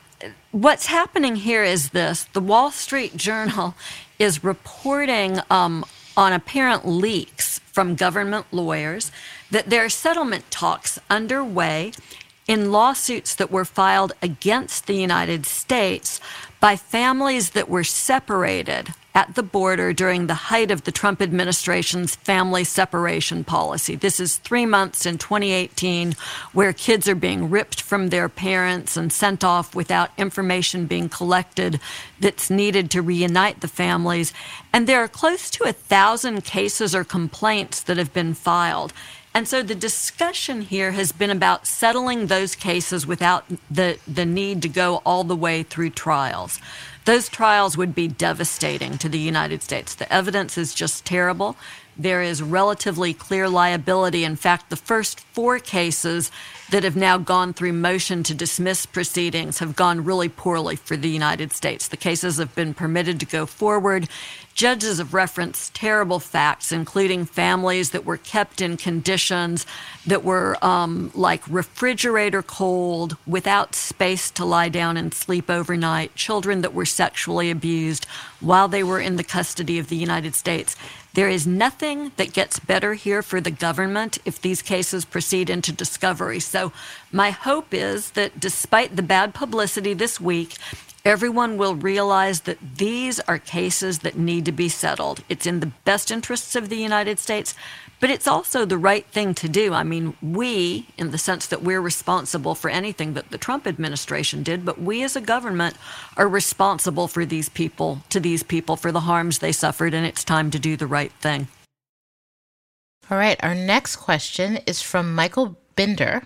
[0.52, 3.74] what's happening here is this: the Wall Street Journal
[4.20, 5.84] is reporting um,
[6.16, 9.10] on apparent leaks from government lawyers
[9.50, 11.92] that there are settlement talks underway
[12.46, 16.20] in lawsuits that were filed against the United States
[16.60, 22.14] by families that were separated at the border during the height of the Trump administration's
[22.14, 23.96] family separation policy.
[23.96, 26.14] This is three months in 2018
[26.52, 31.80] where kids are being ripped from their parents and sent off without information being collected
[32.20, 34.32] that's needed to reunite the families.
[34.72, 38.92] And there are close to a thousand cases or complaints that have been filed.
[39.32, 44.60] And so the discussion here has been about settling those cases without the, the need
[44.62, 46.58] to go all the way through trials.
[47.04, 49.94] Those trials would be devastating to the United States.
[49.94, 51.56] The evidence is just terrible.
[52.00, 54.24] there is relatively clear liability.
[54.24, 56.30] In fact, the first four cases
[56.70, 61.10] that have now gone through motion to dismiss proceedings have gone really poorly for the
[61.10, 61.88] United States.
[61.88, 64.08] The cases have been permitted to go forward.
[64.54, 69.64] Judges have referenced terrible facts, including families that were kept in conditions
[70.06, 76.60] that were um, like refrigerator cold, without space to lie down and sleep overnight, children
[76.60, 78.06] that were sexually abused
[78.40, 80.76] while they were in the custody of the United States.
[81.14, 85.72] There is nothing that gets better here for the government if these cases proceed into
[85.72, 86.38] discovery.
[86.38, 86.72] So,
[87.10, 90.56] my hope is that despite the bad publicity this week,
[91.04, 95.22] everyone will realize that these are cases that need to be settled.
[95.28, 97.54] It's in the best interests of the United States,
[98.00, 99.72] but it's also the right thing to do.
[99.74, 104.42] I mean, we, in the sense that we're responsible for anything that the Trump administration
[104.42, 105.76] did, but we as a government
[106.16, 110.24] are responsible for these people, to these people, for the harms they suffered, and it's
[110.24, 111.48] time to do the right thing.
[113.10, 116.22] All right, our next question is from Michael Binder.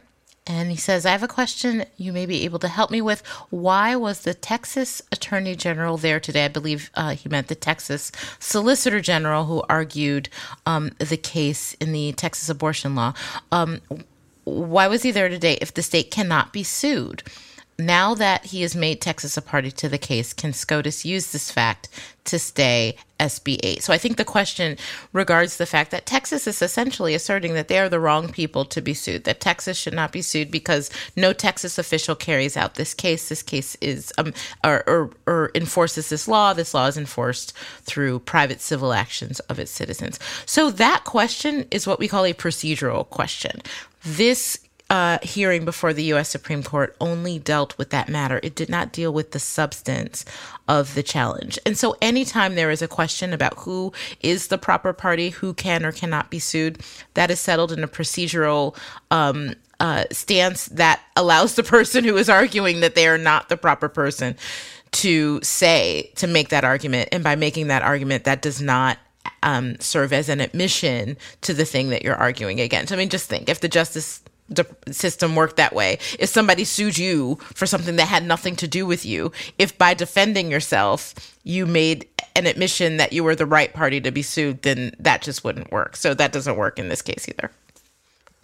[0.47, 3.26] And he says, I have a question you may be able to help me with.
[3.49, 6.45] Why was the Texas Attorney General there today?
[6.45, 10.28] I believe uh, he meant the Texas Solicitor General who argued
[10.66, 13.14] um, the case in the Texas abortion law.
[13.53, 13.80] Um,
[14.45, 17.22] why was he there today if the state cannot be sued?
[17.79, 21.51] Now that he has made Texas a party to the case, can SCOTUS use this
[21.51, 21.89] fact
[22.25, 23.83] to stay SB 8?
[23.83, 24.77] So I think the question
[25.12, 28.81] regards the fact that Texas is essentially asserting that they are the wrong people to
[28.81, 32.95] be sued, that Texas should not be sued because no Texas official carries out this
[32.95, 33.29] case.
[33.29, 36.53] This case is, um, or, or, or enforces this law.
[36.53, 37.53] This law is enforced
[37.83, 40.20] through private civil actions of its citizens.
[40.47, 43.62] So that question is what we call a procedural question.
[44.05, 44.59] This
[44.95, 46.28] uh, hearing before the U.S.
[46.28, 48.38] Supreme Court only dealt with that matter.
[48.45, 50.24] It did not deal with the substance
[50.68, 51.59] of the challenge.
[51.66, 55.84] And so, anytime there is a question about who is the proper party, who can
[55.84, 56.80] or cannot be sued,
[57.14, 58.76] that is settled in a procedural
[59.11, 63.57] um, uh, stance that allows the person who is arguing that they are not the
[63.57, 64.36] proper person
[64.92, 67.09] to say, to make that argument.
[67.11, 68.99] And by making that argument, that does not
[69.42, 72.92] um, serve as an admission to the thing that you're arguing against.
[72.92, 74.20] I mean, just think if the justice
[74.91, 75.99] system worked that way.
[76.19, 79.95] If somebody sued you for something that had nothing to do with you, if by
[79.95, 84.63] defending yourself you made an admission that you were the right party to be sued,
[84.63, 85.97] then that just wouldn't work.
[85.97, 87.51] So that doesn't work in this case either.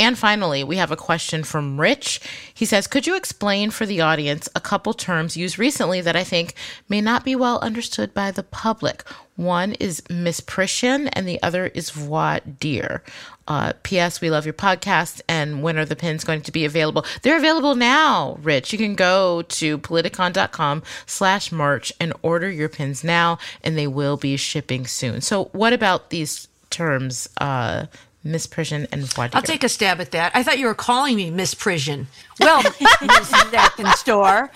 [0.00, 2.22] And finally, we have a question from Rich.
[2.54, 6.24] He says, Could you explain for the audience a couple terms used recently that I
[6.24, 6.54] think
[6.88, 9.06] may not be well understood by the public?
[9.36, 13.02] One is misprision, and the other is voir dire.
[13.46, 14.22] Uh, P.S.
[14.22, 15.20] We love your podcast.
[15.28, 17.04] And when are the pins going to be available?
[17.20, 18.72] They're available now, Rich.
[18.72, 24.16] You can go to politicon.com slash merch and order your pins now, and they will
[24.16, 25.20] be shipping soon.
[25.20, 27.86] So, what about these terms, uh,
[28.24, 29.30] misprision and voir?
[29.32, 30.32] I'll take a stab at that.
[30.34, 32.06] I thought you were calling me misprision.
[32.38, 33.52] Well, Mrs.
[33.52, 34.48] Atkins Stohr,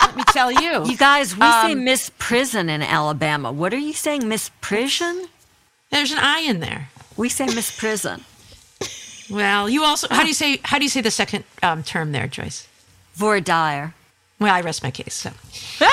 [0.00, 0.84] let me tell you.
[0.84, 3.52] You guys, we um, say misprison in Alabama.
[3.52, 5.26] What are you saying, misprision?
[5.90, 6.88] There's an I in there.
[7.16, 8.22] We say misprison.
[9.30, 12.12] Well, you also how do you say how do you say the second um, term
[12.12, 12.66] there, Joyce?
[13.14, 13.94] Voir dire.
[14.38, 15.14] Well, I rest my case.
[15.14, 15.30] So.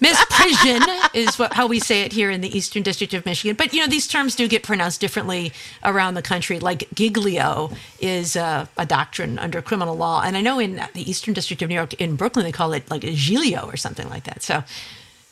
[0.00, 0.80] Misprision
[1.14, 3.56] is what, how we say it here in the Eastern District of Michigan.
[3.56, 5.52] But, you know, these terms do get pronounced differently
[5.84, 6.58] around the country.
[6.58, 7.70] Like giglio
[8.00, 10.22] is uh, a doctrine under criminal law.
[10.22, 12.90] And I know in the Eastern District of New York, in Brooklyn, they call it
[12.90, 14.42] like giglio or something like that.
[14.42, 14.64] So,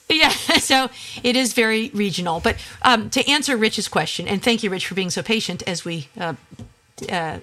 [0.08, 0.90] yeah, so
[1.22, 2.40] it is very regional.
[2.40, 5.84] But um, to answer Rich's question, and thank you, Rich, for being so patient as
[5.84, 6.34] we uh,
[7.10, 7.38] uh,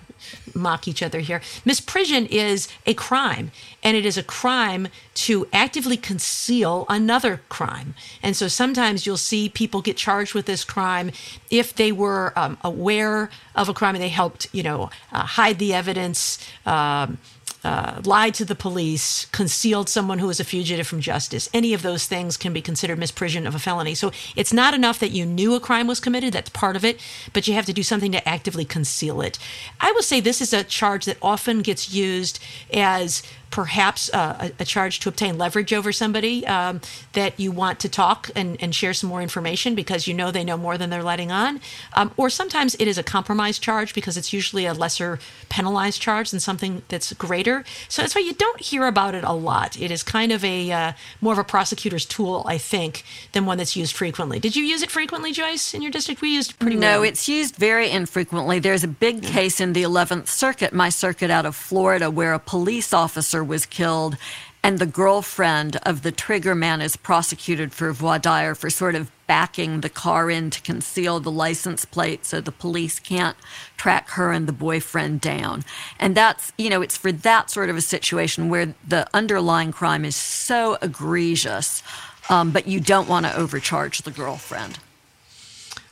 [0.53, 1.39] mock each other here.
[1.65, 3.51] Misprision is a crime,
[3.83, 7.95] and it is a crime to actively conceal another crime.
[8.21, 11.11] And so sometimes you'll see people get charged with this crime
[11.49, 15.59] if they were um, aware of a crime and they helped, you know, uh, hide
[15.59, 16.39] the evidence.
[16.65, 17.17] Um,
[17.63, 21.49] uh, lied to the police, concealed someone who was a fugitive from justice.
[21.53, 23.95] Any of those things can be considered misprision of a felony.
[23.95, 27.01] So it's not enough that you knew a crime was committed, that's part of it,
[27.33, 29.37] but you have to do something to actively conceal it.
[29.79, 32.39] I will say this is a charge that often gets used
[32.73, 36.79] as perhaps uh, a, a, charge to obtain leverage over somebody um,
[37.13, 40.43] that you want to talk and, and, share some more information because you know they
[40.43, 41.59] know more than they're letting on.
[41.93, 45.19] Um, or sometimes it is a compromise charge because it's usually a lesser
[45.49, 47.65] penalized charge than something that's greater.
[47.87, 49.79] So that's why you don't hear about it a lot.
[49.81, 53.57] It is kind of a uh, more of a prosecutor's tool, I think, than one
[53.57, 54.39] that's used frequently.
[54.39, 56.21] Did you use it frequently, Joyce, in your district?
[56.21, 57.03] We used pretty no, well.
[57.03, 58.59] it's used very infrequently.
[58.59, 62.39] There's a big case in the 11th Circuit, my circuit out of Florida, where a
[62.39, 64.17] police officer officer was killed
[64.61, 69.09] and the girlfriend of the trigger man is prosecuted for voir dire for sort of
[69.25, 73.37] backing the car in to conceal the license plate so the police can't
[73.77, 75.63] track her and the boyfriend down.
[75.97, 80.03] And that's, you know, it's for that sort of a situation where the underlying crime
[80.03, 81.81] is so egregious,
[82.29, 84.79] um, but you don't want to overcharge the girlfriend.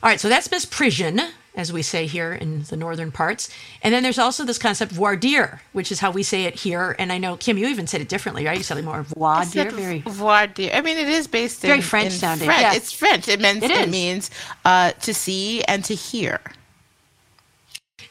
[0.02, 3.50] All right, so that's Miss misprision, as we say here in the northern parts.
[3.82, 6.94] And then there's also this concept voir dire, which is how we say it here.
[7.00, 8.56] And I know, Kim, you even said it differently, right?
[8.56, 9.70] You said it more voir dire.
[9.70, 10.70] Very voir dire.
[10.72, 12.46] I mean, it is based Very in French in sounding.
[12.46, 12.60] French.
[12.62, 12.76] Yes.
[12.76, 13.28] It's French.
[13.28, 14.30] It means It it, means
[14.64, 16.40] uh, to see and to hear.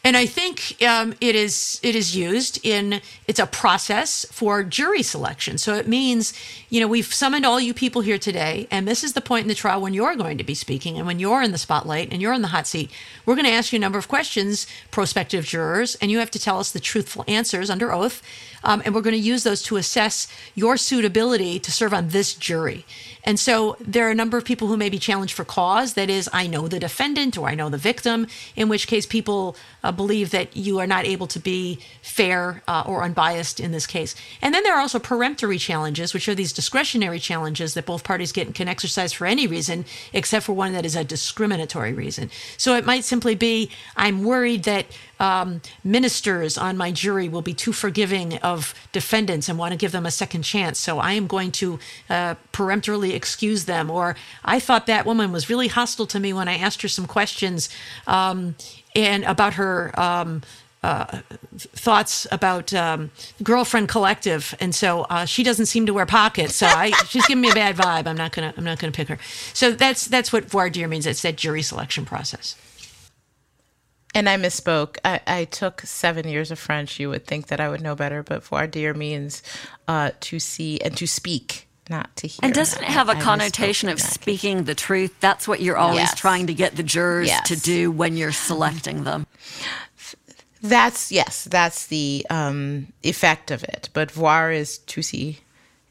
[0.08, 5.04] And I think um, it is it is used in it's a process for jury
[5.04, 5.58] selection.
[5.58, 6.32] So it means
[6.70, 9.48] you know we've summoned all you people here today, and this is the point in
[9.50, 12.22] the trial when you're going to be speaking and when you're in the spotlight and
[12.22, 12.90] you're in the hot seat.
[13.26, 16.40] We're going to ask you a number of questions, prospective jurors, and you have to
[16.40, 18.24] tell us the truthful answers under oath.
[18.68, 22.36] Um, and we're going to use those to assess your suitability to serve on this
[22.36, 22.86] jury.
[23.24, 25.96] And so there are a number of people who may be challenged for cause.
[25.96, 29.56] That is, I know the defendant or I know the victim, in which case people
[29.84, 33.88] uh, believe that you are not able to be fair uh, or unbiased in this
[33.88, 34.16] case.
[34.42, 38.32] And then there are also peremptory challenges, which are these discretionary challenges that both parties
[38.32, 42.30] get and can exercise for any reason, except for one that is a discriminatory reason.
[42.58, 44.86] So it might simply be, I'm worried that
[45.20, 49.92] um, ministers on my jury will be too forgiving of defendants and want to give
[49.92, 50.80] them a second chance.
[50.80, 53.90] So I am going to uh, peremptorily excuse them.
[53.90, 57.08] Or I thought that woman was really hostile to me when I asked her some
[57.08, 57.70] questions
[58.06, 58.56] um,
[58.96, 59.98] and about her.
[60.00, 60.42] Um,
[60.84, 61.22] uh,
[61.58, 63.10] thoughts about um,
[63.42, 66.56] girlfriend collective, and so uh, she doesn't seem to wear pockets.
[66.56, 68.06] So I, she's giving me a bad vibe.
[68.06, 69.18] I'm not gonna, I'm not gonna pick her.
[69.54, 71.08] So that's that's what voir dire means.
[71.08, 72.56] It's that jury selection process.
[74.16, 74.98] And I misspoke.
[75.06, 77.00] I, I took seven years of French.
[77.00, 79.44] You would think that I would know better, but voir dire means
[79.88, 82.40] uh, to see and to speak, not to hear.
[82.42, 85.14] And doesn't it have a I connotation of speaking the truth?
[85.20, 86.16] That's what you're always Yes.
[86.20, 89.28] trying to get the jurors to do when you're selecting them.
[90.62, 93.90] That's yes, that's the um, effect of it.
[93.94, 95.40] But voir is to see,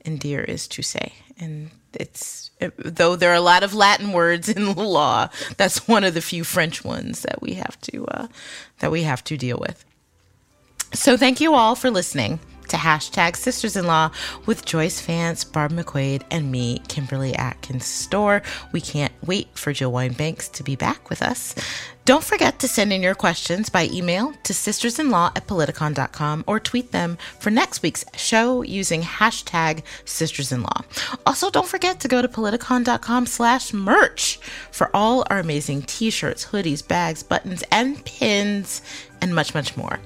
[0.05, 4.49] and dire is to say, and it's though there are a lot of Latin words
[4.57, 5.29] in the law.
[5.57, 8.27] That's one of the few French ones that we have to uh,
[8.79, 9.85] that we have to deal with.
[10.93, 12.39] So thank you all for listening
[12.69, 14.11] to hashtag Sisters in Law
[14.47, 18.43] with Joyce Vance, Barb McQuade, and me, Kimberly Atkins Stohr.
[18.73, 21.55] We can't wait for Jill Wine-Banks to be back with us.
[22.07, 26.93] Don't forget to send in your questions by email to sistersinlaw at politicon.com or tweet
[26.93, 30.85] them for next week's show using hashtag sistersinlaw.
[31.27, 34.39] Also, don't forget to go to politicon.com slash merch
[34.71, 38.83] for all our amazing t-shirts, hoodies, bags, buttons, and pins,
[39.21, 39.99] and much, much more.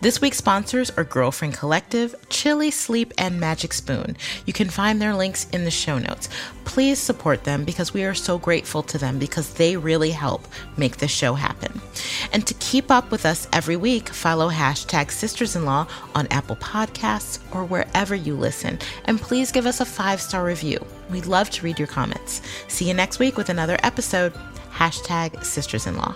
[0.00, 4.16] This week's sponsors are Girlfriend Collective, Chili Sleep, and Magic Spoon.
[4.46, 6.28] You can find their links in the show notes.
[6.64, 10.46] Please support them because we are so grateful to them because they really help
[10.76, 11.80] make this show happen.
[12.32, 16.56] And to keep up with us every week, follow hashtag Sisters in Law on Apple
[16.56, 18.78] Podcasts or wherever you listen.
[19.06, 20.78] And please give us a five star review.
[21.10, 22.42] We'd love to read your comments.
[22.68, 24.32] See you next week with another episode.
[24.72, 26.14] Hashtag Sisters in Law.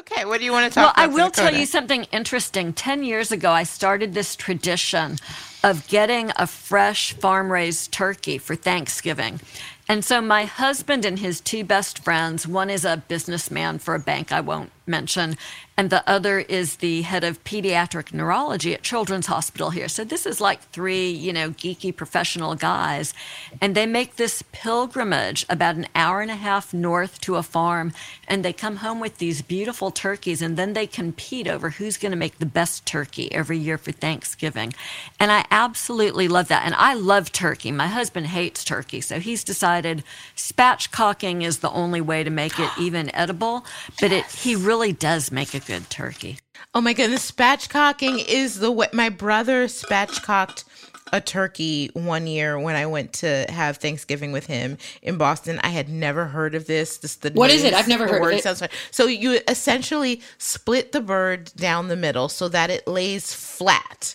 [0.00, 0.96] Okay, what do you want to talk about?
[0.96, 2.72] Well, I will tell you something interesting.
[2.72, 5.18] 10 years ago, I started this tradition
[5.62, 9.40] of getting a fresh farm raised turkey for Thanksgiving.
[9.88, 13.98] And so my husband and his two best friends, one is a businessman for a
[13.98, 15.36] bank I won't mention,
[15.80, 19.88] and the other is the head of pediatric neurology at Children's Hospital here.
[19.88, 23.14] So this is like three, you know, geeky professional guys.
[23.62, 27.94] And they make this pilgrimage about an hour and a half north to a farm,
[28.28, 32.12] and they come home with these beautiful turkeys, and then they compete over who's going
[32.12, 34.74] to make the best turkey every year for Thanksgiving.
[35.18, 36.66] And I absolutely love that.
[36.66, 37.72] And I love turkey.
[37.72, 40.04] My husband hates turkey, so he's decided
[40.36, 43.64] spatchcocking is the only way to make it even edible.
[43.98, 46.38] But it, he really does make a good turkey.
[46.74, 48.88] Oh my goodness, spatchcocking is the way.
[48.92, 50.64] My brother spatchcocked
[51.12, 55.60] a turkey one year when I went to have Thanksgiving with him in Boston.
[55.62, 56.98] I had never heard of this.
[56.98, 57.72] This the What is it?
[57.74, 58.42] I've never heard of it.
[58.42, 58.62] sounds.
[58.90, 64.14] So you essentially split the bird down the middle so that it lays flat.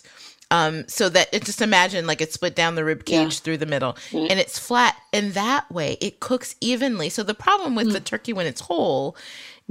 [0.50, 3.40] Um, so that it just imagine like it's split down the rib cage Yeah.
[3.40, 7.08] through the middle and it's flat and that way it cooks evenly.
[7.08, 7.92] So the problem with Mm.
[7.94, 9.16] the turkey when it's whole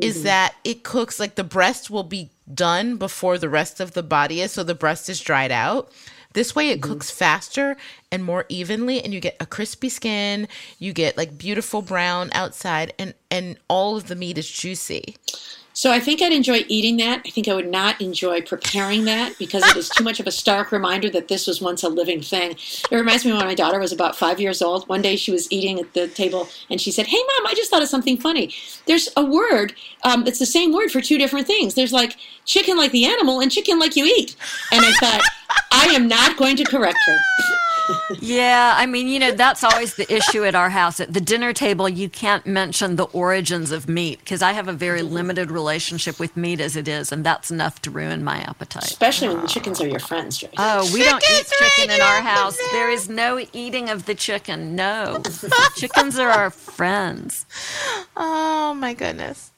[0.01, 0.23] is Mm-hmm.
[0.23, 4.41] that it cooks like the breast will be done before the rest of the body
[4.41, 5.91] is, so the breast is dried out.
[6.33, 6.91] This way it Mm-hmm.
[6.91, 7.77] cooks faster
[8.11, 10.47] and more evenly and you get a crispy skin,
[10.79, 15.15] you get like beautiful brown outside and and all of the meat is juicy.
[15.75, 17.21] So I think I'd enjoy eating that.
[17.25, 20.31] I think I would not enjoy preparing that because it is too much of a
[20.31, 22.51] stark reminder that this was once a living thing.
[22.51, 24.87] It reminds me when my daughter was about five years old.
[24.87, 27.69] One day she was eating at the table and she said, Hey, mom, I just
[27.69, 28.53] thought of something funny.
[28.85, 29.73] There's a word,
[30.05, 31.73] um, it's the same word for two different things.
[31.73, 32.15] There's like
[32.45, 34.37] chicken like the animal and chicken like you eat.
[34.71, 35.21] And I thought,
[35.73, 37.17] I am not going to correct her.
[38.19, 40.99] Yeah, I mean, you know, that's always the issue at our house.
[40.99, 44.73] At the dinner table, you can't mention the origins of meat because I have a
[44.73, 48.85] very limited relationship with meat as it is, and that's enough to ruin my appetite.
[48.85, 50.51] Especially when the chickens are your friends, Joyce.
[50.57, 52.31] Oh, we don't eat chicken in our here.
[52.31, 52.57] house.
[52.71, 54.75] There is no eating of the chicken.
[54.75, 55.21] No.
[55.75, 57.45] Chickens are our friends.
[58.17, 59.51] Oh my goodness.